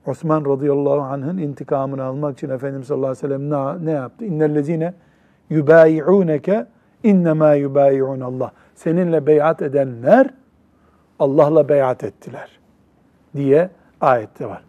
Osman 0.07 0.44
radıyallahu 0.44 1.01
anh'ın 1.01 1.38
intikamını 1.38 2.05
almak 2.05 2.38
için 2.38 2.51
Efendimiz 2.51 2.86
sallallahu 2.86 3.11
aleyhi 3.11 3.24
ve 3.24 3.28
sellem 3.28 3.51
ne, 3.51 3.86
ne 3.86 3.90
yaptı? 3.90 4.24
İnnellezine 4.24 4.94
yubayi'uneke 5.51 6.66
innema 7.03 7.55
yubayi'un 7.55 8.20
Allah. 8.20 8.53
Seninle 8.74 9.26
beyat 9.26 9.62
edenler 9.62 10.30
Allah'la 11.18 11.68
beyat 11.68 12.05
ettiler 12.05 12.59
diye 13.36 13.70
ayette 14.01 14.46
var. 14.46 14.62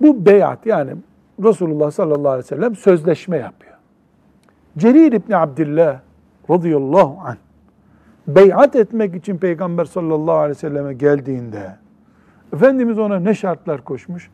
Bu 0.00 0.26
beyat 0.26 0.66
yani 0.66 0.96
Resulullah 1.44 1.90
sallallahu 1.90 2.28
aleyhi 2.28 2.44
ve 2.44 2.48
sellem 2.48 2.76
sözleşme 2.76 3.36
yapıyor. 3.36 3.74
Cerir 4.78 5.12
İbni 5.12 5.36
Abdillah 5.36 6.00
radıyallahu 6.50 7.18
anh 7.24 7.36
beyat 8.28 8.76
etmek 8.76 9.14
için 9.14 9.38
Peygamber 9.38 9.84
sallallahu 9.84 10.36
aleyhi 10.36 10.50
ve 10.50 10.60
selleme 10.60 10.94
geldiğinde 10.94 11.76
Efendimiz 12.52 12.98
ona 12.98 13.18
ne 13.18 13.34
şartlar 13.34 13.84
koşmuş? 13.84 14.30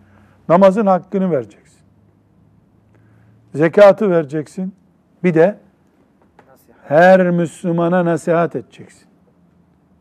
Namazın 0.49 0.87
hakkını 0.87 1.31
vereceksin. 1.31 1.81
Zekatı 3.55 4.11
vereceksin. 4.11 4.75
Bir 5.25 5.35
de 5.35 5.59
her 6.85 7.31
Müslümana 7.31 8.05
nasihat 8.05 8.57
edeceksin. 8.57 9.09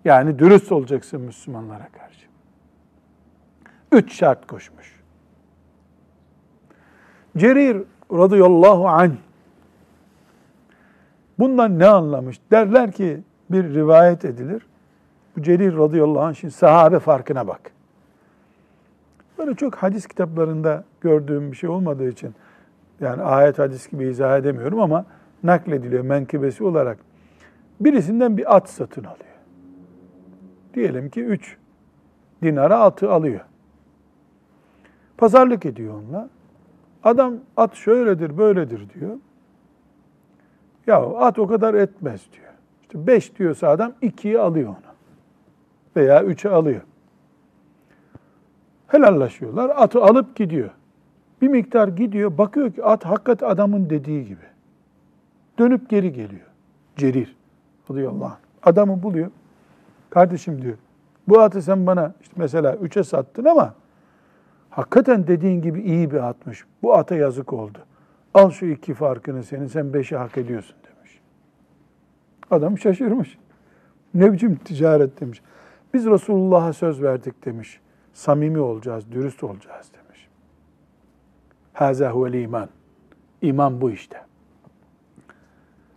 Yani 0.06 0.40
dürüst 0.40 0.72
olacaksın 0.72 1.22
Müslümanlara 1.22 1.88
karşı. 1.98 2.26
Üç 3.92 4.14
şart 4.14 4.48
koşmuş. 4.48 5.02
Cerir 7.38 7.84
radıyallahu 8.12 8.88
anh 8.88 9.16
bundan 11.40 11.80
ne 11.80 11.88
anlamış? 11.88 12.40
Derler 12.52 12.92
ki 12.92 13.22
bir 13.50 13.64
rivayet 13.64 14.26
edilir. 14.26 14.66
Bu 15.38 15.42
Cerir 15.42 15.78
radıyallahu 15.78 16.22
anh 16.22 16.36
şimdi 16.36 16.54
sahabe 16.54 17.00
farkına 17.00 17.48
bak. 17.48 17.72
Böyle 19.42 19.56
çok 19.56 19.76
hadis 19.76 20.08
kitaplarında 20.08 20.84
gördüğüm 21.02 21.52
bir 21.52 21.58
şey 21.58 21.70
olmadığı 21.70 22.10
için 22.10 22.36
yani 23.00 23.22
ayet 23.22 23.60
hadis 23.60 23.90
gibi 23.90 24.08
izah 24.08 24.38
edemiyorum 24.38 24.80
ama 24.80 25.06
naklediliyor 25.44 26.04
menkıbesi 26.04 26.64
olarak. 26.64 26.98
Birisinden 27.80 28.38
bir 28.38 28.56
at 28.56 28.70
satın 28.70 29.04
alıyor. 29.04 29.36
Diyelim 30.74 31.10
ki 31.10 31.24
3 31.24 31.58
dinara 32.44 32.80
atı 32.80 33.12
alıyor. 33.12 33.40
Pazarlık 35.18 35.66
ediyor 35.66 35.94
onunla. 35.94 36.30
Adam 37.04 37.34
at 37.58 37.76
şöyledir, 37.76 38.38
böyledir 38.38 38.90
diyor. 38.90 39.18
Ya 40.88 40.98
at 40.98 41.40
o 41.40 41.48
kadar 41.48 41.74
etmez 41.74 42.22
diyor. 42.34 42.54
İşte 42.82 43.08
5 43.08 43.40
diyorsa 43.40 43.70
adam 43.70 43.94
2'yi 44.02 44.40
alıyor 44.40 44.70
ona. 44.70 44.94
Veya 45.96 46.24
3'e 46.24 46.50
alıyor. 46.50 46.82
Helallaşıyorlar. 48.92 49.72
Atı 49.76 50.04
alıp 50.04 50.36
gidiyor. 50.36 50.70
Bir 51.42 51.48
miktar 51.48 51.88
gidiyor. 51.88 52.38
Bakıyor 52.38 52.72
ki 52.72 52.84
at 52.84 53.06
hakikat 53.06 53.44
adamın 53.44 53.90
dediği 53.90 54.26
gibi. 54.26 54.46
Dönüp 55.60 55.90
geri 55.90 56.14
geliyor. 56.14 56.48
Cerir 56.96 57.36
radıyallahu 57.92 58.26
anh. 58.26 58.38
Adamı 58.64 59.04
buluyor. 59.04 59.32
Kardeşim 60.10 60.62
diyor. 60.62 60.78
Bu 61.28 61.40
atı 61.40 61.62
sen 61.62 61.88
bana 61.88 62.14
işte 62.22 62.34
mesela 62.36 62.74
3'e 62.74 63.04
sattın 63.04 63.46
ama 63.46 63.74
hakikaten 64.70 65.28
dediğin 65.28 65.62
gibi 65.62 65.82
iyi 65.82 66.12
bir 66.12 66.30
atmış. 66.30 66.66
Bu 66.84 66.94
ata 66.94 67.16
yazık 67.16 67.54
oldu. 67.54 67.78
Al 68.34 68.50
şu 68.50 68.66
iki 68.66 68.94
farkını 68.94 69.44
senin 69.44 69.68
sen 69.68 69.86
5'i 69.86 70.18
hak 70.18 70.38
ediyorsun 70.38 70.76
demiş. 70.84 71.20
Adam 72.52 72.78
şaşırmış. 72.78 73.38
Ne 74.14 74.34
biçim 74.34 74.56
ticaret 74.56 75.22
demiş. 75.22 75.42
Biz 75.94 76.06
Resulullah'a 76.06 76.74
söz 76.74 77.02
verdik 77.02 77.46
demiş. 77.46 77.80
Samimi 78.14 78.60
olacağız, 78.60 79.12
dürüst 79.12 79.44
olacağız 79.44 79.92
demiş. 79.94 80.28
Haza 81.74 82.12
huvel 82.12 82.34
iman. 82.34 82.70
İman 83.42 83.82
bu 83.82 83.92
işte. 83.92 84.22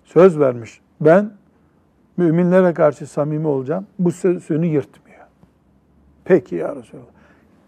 Söz 0.05 0.39
vermiş. 0.39 0.81
Ben 1.01 1.31
müminlere 2.17 2.75
karşı 2.75 3.07
samimi 3.07 3.47
olacağım. 3.47 3.87
Bu 3.99 4.13
sözünü 4.13 4.67
yırtmıyor. 4.67 5.27
Peki 6.25 6.55
ya 6.55 6.77
Resulallah. 6.77 7.05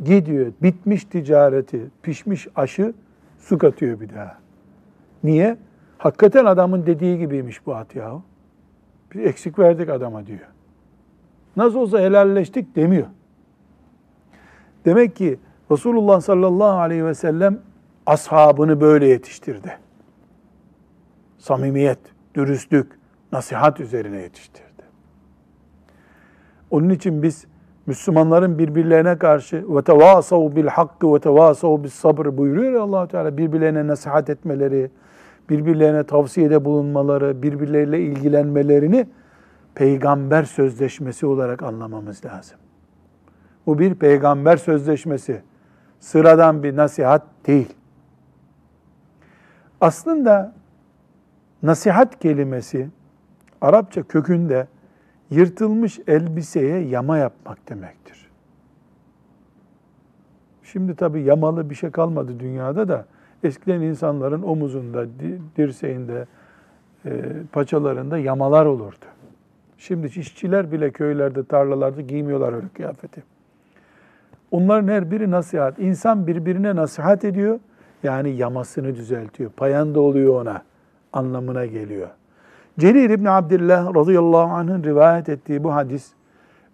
Gidiyor, 0.05 0.53
bitmiş 0.62 1.05
ticareti, 1.05 1.86
pişmiş 2.03 2.49
aşı 2.57 2.94
su 3.38 3.59
katıyor 3.59 4.01
bir 4.01 4.14
daha. 4.14 4.38
Niye? 5.24 5.57
Hakikaten 5.99 6.44
adamın 6.44 6.86
dediği 6.86 7.18
gibiymiş 7.18 7.66
bu 7.66 7.74
at 7.74 7.94
yahu. 7.94 8.22
Bir 9.14 9.24
eksik 9.24 9.59
verdik 9.59 9.88
adama 9.88 10.26
diyor. 10.26 10.49
Nasıl 11.57 11.78
olsa 11.78 12.01
helalleştik 12.01 12.76
demiyor. 12.76 13.07
Demek 14.87 15.16
ki 15.16 15.39
Resulullah 15.70 16.20
sallallahu 16.20 16.78
aleyhi 16.78 17.05
ve 17.05 17.14
sellem 17.14 17.59
ashabını 18.07 18.80
böyle 18.80 19.07
yetiştirdi. 19.07 19.78
Samimiyet, 21.39 21.99
dürüstlük, 22.34 22.93
nasihat 23.32 23.80
üzerine 23.80 24.16
yetiştirdi. 24.16 24.82
Onun 26.70 26.91
için 26.91 27.22
biz 27.22 27.47
Müslümanların 27.87 28.59
birbirlerine 28.59 29.18
karşı 29.18 29.64
ve 29.76 29.82
tevasav 29.82 30.57
bil 30.57 30.66
hakkı 30.66 31.14
ve 31.14 31.20
tevasav 31.20 31.84
bis 31.84 31.95
sabr 31.95 32.37
buyuruyor 32.37 32.72
ya 32.72 32.82
allah 32.82 33.09
Teala 33.09 33.37
birbirlerine 33.37 33.87
nasihat 33.87 34.30
etmeleri, 34.30 34.91
birbirlerine 35.51 36.05
tavsiyede 36.05 36.64
bulunmaları, 36.64 37.43
birbirleriyle 37.43 38.01
ilgilenmelerini 38.01 39.07
peygamber 39.74 40.43
sözleşmesi 40.43 41.26
olarak 41.26 41.62
anlamamız 41.62 42.24
lazım. 42.24 42.59
Bu 43.67 43.79
bir 43.79 43.95
peygamber 43.95 44.57
sözleşmesi. 44.57 45.43
Sıradan 46.01 46.62
bir 46.62 46.77
nasihat 46.77 47.23
değil. 47.47 47.75
Aslında 49.81 50.53
nasihat 51.62 52.19
kelimesi 52.19 52.89
Arapça 53.61 54.03
kökünde 54.03 54.67
yırtılmış 55.31 56.01
elbiseye 56.07 56.79
yama 56.79 57.19
yapmak 57.19 57.69
demektir. 57.69 58.31
Şimdi 60.62 60.95
tabii 60.95 61.23
yamalı 61.23 61.71
bir 61.71 61.75
şey 61.75 61.91
kalmadı 61.91 62.41
dünyada 62.41 62.89
da 62.89 63.07
eskiden 63.45 63.81
insanların 63.81 64.43
omuzunda, 64.43 65.07
dirseğinde, 65.57 66.27
e, 67.05 67.23
paçalarında 67.53 68.19
yamalar 68.19 68.67
olurdu. 68.67 69.05
Şimdi 69.79 70.07
işçiler 70.07 70.73
bile 70.73 70.91
köylerde, 70.91 71.45
tarlalarda 71.45 72.01
giymiyorlar 72.01 72.53
öyle 72.53 72.69
kıyafeti. 72.69 73.36
Onların 74.51 74.88
her 74.88 75.11
biri 75.11 75.30
nasihat. 75.30 75.78
İnsan 75.78 76.26
birbirine 76.26 76.76
nasihat 76.76 77.24
ediyor. 77.24 77.59
Yani 78.03 78.30
yamasını 78.30 78.97
düzeltiyor. 78.97 79.51
Payanda 79.51 80.01
oluyor 80.01 80.40
ona 80.42 80.62
anlamına 81.12 81.66
geliyor. 81.66 82.09
Cerir 82.78 83.11
İbni 83.11 83.30
Abdillah 83.30 83.94
radıyallahu 83.94 84.53
anh'ın 84.53 84.84
rivayet 84.84 85.28
ettiği 85.28 85.64
bu 85.64 85.74
hadis 85.74 86.12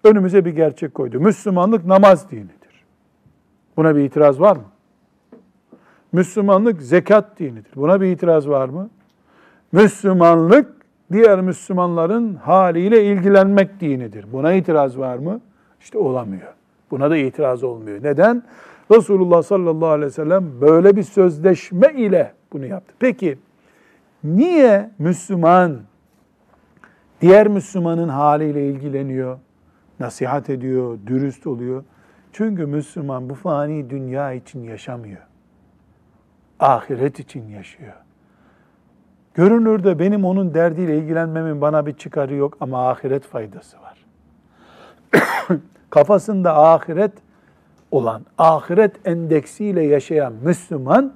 önümüze 0.05 0.45
bir 0.45 0.51
gerçek 0.51 0.95
koydu. 0.95 1.21
Müslümanlık 1.21 1.85
namaz 1.85 2.31
dinidir. 2.31 2.85
Buna 3.77 3.97
bir 3.97 4.01
itiraz 4.01 4.41
var 4.41 4.57
mı? 4.57 4.63
Müslümanlık 6.13 6.83
zekat 6.83 7.39
dinidir. 7.39 7.73
Buna 7.77 8.01
bir 8.01 8.07
itiraz 8.07 8.49
var 8.49 8.69
mı? 8.69 8.91
Müslümanlık 9.73 10.73
diğer 11.13 11.41
Müslümanların 11.41 12.35
haliyle 12.35 13.05
ilgilenmek 13.05 13.81
dinidir. 13.81 14.27
Buna 14.33 14.53
itiraz 14.53 14.99
var 14.99 15.19
mı? 15.19 15.41
İşte 15.81 15.99
olamıyor. 15.99 16.53
Buna 16.93 17.11
da 17.11 17.17
itiraz 17.17 17.65
olmuyor. 17.65 18.03
Neden? 18.03 18.43
Resulullah 18.91 19.43
sallallahu 19.43 19.89
aleyhi 19.89 20.07
ve 20.07 20.11
sellem 20.11 20.61
böyle 20.61 20.97
bir 20.97 21.03
sözleşme 21.03 21.93
ile 21.93 22.33
bunu 22.53 22.67
yaptı. 22.67 22.95
Peki 22.99 23.39
niye 24.25 24.91
Müslüman 24.99 25.81
diğer 27.21 27.49
Müslümanın 27.49 28.09
haliyle 28.09 28.69
ilgileniyor, 28.69 29.39
nasihat 30.01 30.51
ediyor, 30.51 30.99
dürüst 31.07 31.47
oluyor? 31.47 31.85
Çünkü 32.33 32.67
Müslüman 32.67 33.31
bu 33.31 33.35
fani 33.35 33.91
dünya 33.91 34.33
için 34.33 34.63
yaşamıyor. 34.63 35.23
Ahiret 36.61 37.21
için 37.21 37.49
yaşıyor. 37.49 37.93
Görünürde 39.35 39.99
benim 39.99 40.25
onun 40.25 40.55
derdiyle 40.55 40.99
ilgilenmemin 40.99 41.61
bana 41.61 41.87
bir 41.87 41.93
çıkarı 41.93 42.35
yok 42.35 42.57
ama 42.61 42.91
ahiret 42.91 43.25
faydası 43.25 43.77
var. 43.81 44.07
Kafasında 45.93 46.57
ahiret 46.57 47.13
olan, 47.91 48.23
ahiret 48.39 48.93
endeksiyle 49.05 49.83
yaşayan 49.83 50.33
Müslüman, 50.45 51.13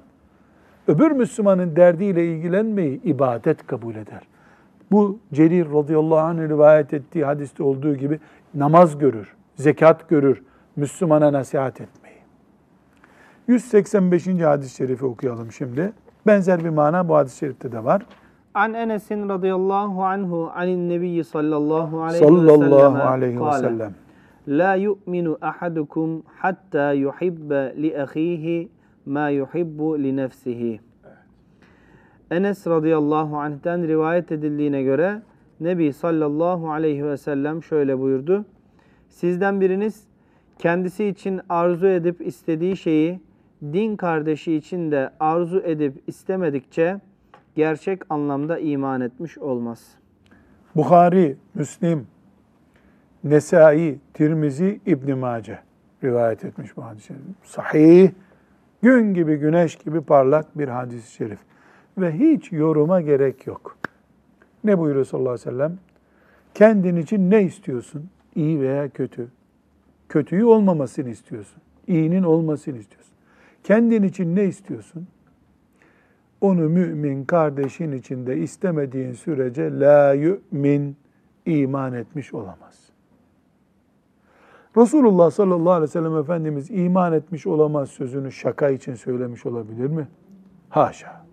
öbür 0.87 1.11
Müslümanın 1.11 1.75
derdiyle 1.75 2.25
ilgilenmeyi 2.25 3.01
ibadet 3.03 3.67
kabul 3.67 3.95
eder. 3.95 4.21
Bu 4.91 5.19
Cerir 5.33 5.73
radıyallahu 5.73 6.19
anh 6.19 6.49
rivayet 6.49 6.93
ettiği 6.93 7.25
hadiste 7.25 7.63
olduğu 7.63 7.95
gibi 7.95 8.19
namaz 8.53 8.97
görür, 8.97 9.35
zekat 9.55 10.09
görür, 10.09 10.43
Müslümana 10.75 11.33
nasihat 11.33 11.81
etmeyi. 11.81 12.17
185. 13.47 14.27
hadis-i 14.27 14.75
şerifi 14.75 15.05
okuyalım 15.05 15.51
şimdi. 15.51 15.93
Benzer 16.27 16.63
bir 16.63 16.69
mana 16.69 17.09
bu 17.09 17.15
hadis-i 17.15 17.37
şerifte 17.37 17.71
de 17.71 17.83
var. 17.83 18.05
An 18.53 18.73
Enes'in 18.73 19.29
radıyallahu 19.29 20.03
anhu 20.03 20.51
anin 20.55 20.89
nebiyyi 20.89 21.23
sallallahu 21.23 22.03
aleyhi 22.03 22.25
sallallahu 22.25 23.07
aleyhi 23.07 23.45
ve 23.45 23.51
sellem. 23.51 24.06
La 24.47 24.75
yu'minu 24.75 25.37
ahadukum 25.41 26.23
hatta 26.35 26.93
yuhibbe 26.93 27.73
li 27.81 28.01
ahihi 28.01 28.69
ma 29.05 29.29
yuhibbu 29.29 30.03
li 30.03 30.15
nefsihi. 30.15 30.79
Enes 32.31 32.67
radıyallahu 32.67 33.37
anh'ten 33.37 33.87
rivayet 33.87 34.31
edildiğine 34.31 34.83
göre 34.83 35.21
Nebi 35.59 35.93
sallallahu 35.93 36.71
aleyhi 36.71 37.05
ve 37.05 37.17
sellem 37.17 37.63
şöyle 37.63 37.99
buyurdu. 37.99 38.45
Sizden 39.09 39.61
biriniz 39.61 40.03
kendisi 40.59 41.05
için 41.05 41.41
arzu 41.49 41.87
edip 41.87 42.21
istediği 42.21 42.77
şeyi 42.77 43.19
din 43.63 43.95
kardeşi 43.95 44.53
için 44.53 44.91
de 44.91 45.09
arzu 45.19 45.59
edip 45.59 46.03
istemedikçe 46.07 46.99
gerçek 47.55 48.01
anlamda 48.09 48.59
iman 48.59 49.01
etmiş 49.01 49.37
olmaz. 49.37 49.95
Bukhari, 50.75 51.37
Müslim, 51.53 52.07
Nesai, 53.23 53.99
Tirmizi, 54.13 54.79
İbn 54.85 55.17
Mace 55.17 55.59
rivayet 56.03 56.45
etmiş 56.45 56.77
bu 56.77 56.85
hadis-i 56.85 57.05
şerif. 57.05 57.21
Sahih, 57.43 58.11
gün 58.81 59.13
gibi, 59.13 59.35
güneş 59.35 59.75
gibi 59.75 60.01
parlak 60.01 60.57
bir 60.57 60.67
hadis-i 60.67 61.11
şerif. 61.11 61.39
Ve 61.97 62.11
hiç 62.11 62.51
yoruma 62.51 63.01
gerek 63.01 63.47
yok. 63.47 63.77
Ne 64.63 64.79
buyuruyor 64.79 65.05
sallallahu 65.05 65.31
aleyhi 65.31 65.47
ve 65.47 65.51
sellem? 65.51 65.77
Kendin 66.53 66.95
için 66.95 67.31
ne 67.31 67.43
istiyorsun? 67.43 68.09
İyi 68.35 68.61
veya 68.61 68.89
kötü. 68.89 69.27
Kötüyü 70.09 70.45
olmamasını 70.45 71.09
istiyorsun. 71.09 71.61
İyinin 71.87 72.23
olmasını 72.23 72.77
istiyorsun. 72.77 73.13
Kendin 73.63 74.03
için 74.03 74.35
ne 74.35 74.43
istiyorsun? 74.43 75.07
Onu 76.41 76.69
mümin 76.69 77.25
kardeşin 77.25 77.91
içinde 77.91 78.37
istemediğin 78.37 79.13
sürece 79.13 79.79
la 79.79 80.13
yu'min 80.13 80.97
iman 81.45 81.93
etmiş 81.93 82.33
olamaz. 82.33 82.86
Resulullah 84.77 85.31
sallallahu 85.31 85.71
aleyhi 85.71 85.89
ve 85.89 85.91
sellem 85.91 86.17
Efendimiz 86.17 86.71
iman 86.71 87.13
etmiş 87.13 87.47
olamaz 87.47 87.89
sözünü 87.89 88.31
şaka 88.31 88.69
için 88.69 88.95
söylemiş 88.95 89.45
olabilir 89.45 89.87
mi? 89.87 90.07
Haşa. 90.69 91.25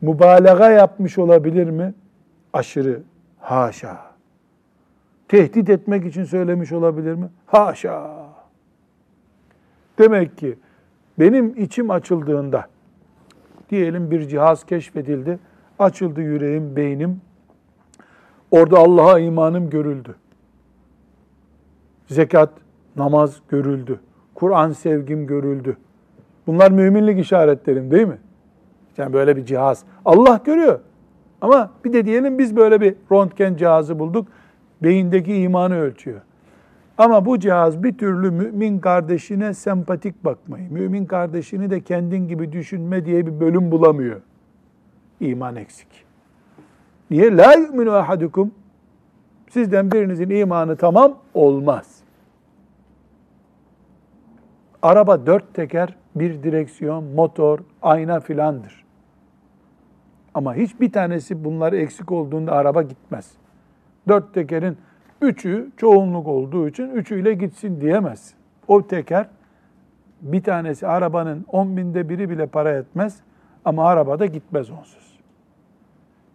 Mübalağa 0.00 0.70
yapmış 0.70 1.18
olabilir 1.18 1.70
mi? 1.70 1.94
Aşırı. 2.52 3.02
Haşa. 3.38 4.00
Tehdit 5.28 5.70
etmek 5.70 6.06
için 6.06 6.24
söylemiş 6.24 6.72
olabilir 6.72 7.14
mi? 7.14 7.28
Haşa. 7.46 8.26
Demek 9.98 10.38
ki 10.38 10.58
benim 11.18 11.62
içim 11.62 11.90
açıldığında 11.90 12.66
diyelim 13.70 14.10
bir 14.10 14.28
cihaz 14.28 14.66
keşfedildi. 14.66 15.38
Açıldı 15.78 16.20
yüreğim, 16.20 16.76
beynim. 16.76 17.20
Orada 18.50 18.78
Allah'a 18.78 19.18
imanım 19.18 19.70
görüldü. 19.70 20.14
Zekat, 22.12 22.50
namaz 22.96 23.40
görüldü. 23.48 24.00
Kur'an 24.34 24.72
sevgim 24.72 25.26
görüldü. 25.26 25.76
Bunlar 26.46 26.70
müminlik 26.70 27.18
işaretlerim 27.18 27.90
değil 27.90 28.06
mi? 28.06 28.18
Yani 28.96 29.12
böyle 29.12 29.36
bir 29.36 29.44
cihaz. 29.44 29.84
Allah 30.04 30.40
görüyor. 30.44 30.80
Ama 31.40 31.70
bir 31.84 31.92
de 31.92 32.04
diyelim 32.04 32.38
biz 32.38 32.56
böyle 32.56 32.80
bir 32.80 32.94
röntgen 33.12 33.56
cihazı 33.56 33.98
bulduk. 33.98 34.28
Beyindeki 34.82 35.34
imanı 35.34 35.78
ölçüyor. 35.78 36.20
Ama 36.98 37.26
bu 37.26 37.38
cihaz 37.38 37.82
bir 37.82 37.98
türlü 37.98 38.30
mümin 38.30 38.78
kardeşine 38.78 39.54
sempatik 39.54 40.24
bakmayı, 40.24 40.72
mümin 40.72 41.06
kardeşini 41.06 41.70
de 41.70 41.80
kendin 41.80 42.28
gibi 42.28 42.52
düşünme 42.52 43.04
diye 43.04 43.26
bir 43.26 43.40
bölüm 43.40 43.70
bulamıyor. 43.70 44.20
İman 45.20 45.56
eksik. 45.56 45.88
Niye? 47.10 47.36
La 47.36 47.52
yu'minu 47.52 47.92
ahadukum. 47.92 48.50
Sizden 49.50 49.92
birinizin 49.92 50.30
imanı 50.30 50.76
tamam 50.76 51.18
olmaz. 51.34 52.01
Araba 54.82 55.26
dört 55.26 55.54
teker, 55.54 55.96
bir 56.14 56.42
direksiyon, 56.42 57.04
motor, 57.04 57.58
ayna 57.82 58.20
filandır. 58.20 58.84
Ama 60.34 60.54
hiçbir 60.54 60.92
tanesi 60.92 61.44
bunlar 61.44 61.72
eksik 61.72 62.12
olduğunda 62.12 62.52
araba 62.52 62.82
gitmez. 62.82 63.32
Dört 64.08 64.34
tekerin 64.34 64.76
üçü 65.20 65.70
çoğunluk 65.76 66.28
olduğu 66.28 66.68
için 66.68 66.90
üçüyle 66.90 67.34
gitsin 67.34 67.80
diyemez. 67.80 68.34
O 68.68 68.86
teker 68.86 69.26
bir 70.20 70.42
tanesi 70.42 70.86
arabanın 70.86 71.44
on 71.48 71.76
binde 71.76 72.08
biri 72.08 72.30
bile 72.30 72.46
para 72.46 72.70
etmez 72.70 73.20
ama 73.64 73.88
arabada 73.88 74.26
gitmez 74.26 74.70
onsuz. 74.70 75.18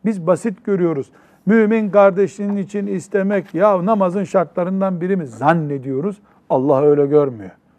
Biz 0.05 0.27
basit 0.27 0.65
görüyoruz. 0.65 1.11
Mümin 1.45 1.89
kardeşinin 1.89 2.57
için 2.57 2.87
istemek 2.87 3.53
ya 3.53 3.85
namazın 3.85 4.23
şartlarından 4.23 5.01
biri 5.01 5.15
mi 5.15 5.27
zannediyoruz. 5.27 6.17
Allah 6.49 6.81
öyle 6.81 7.05
görmüyor. 7.05 7.51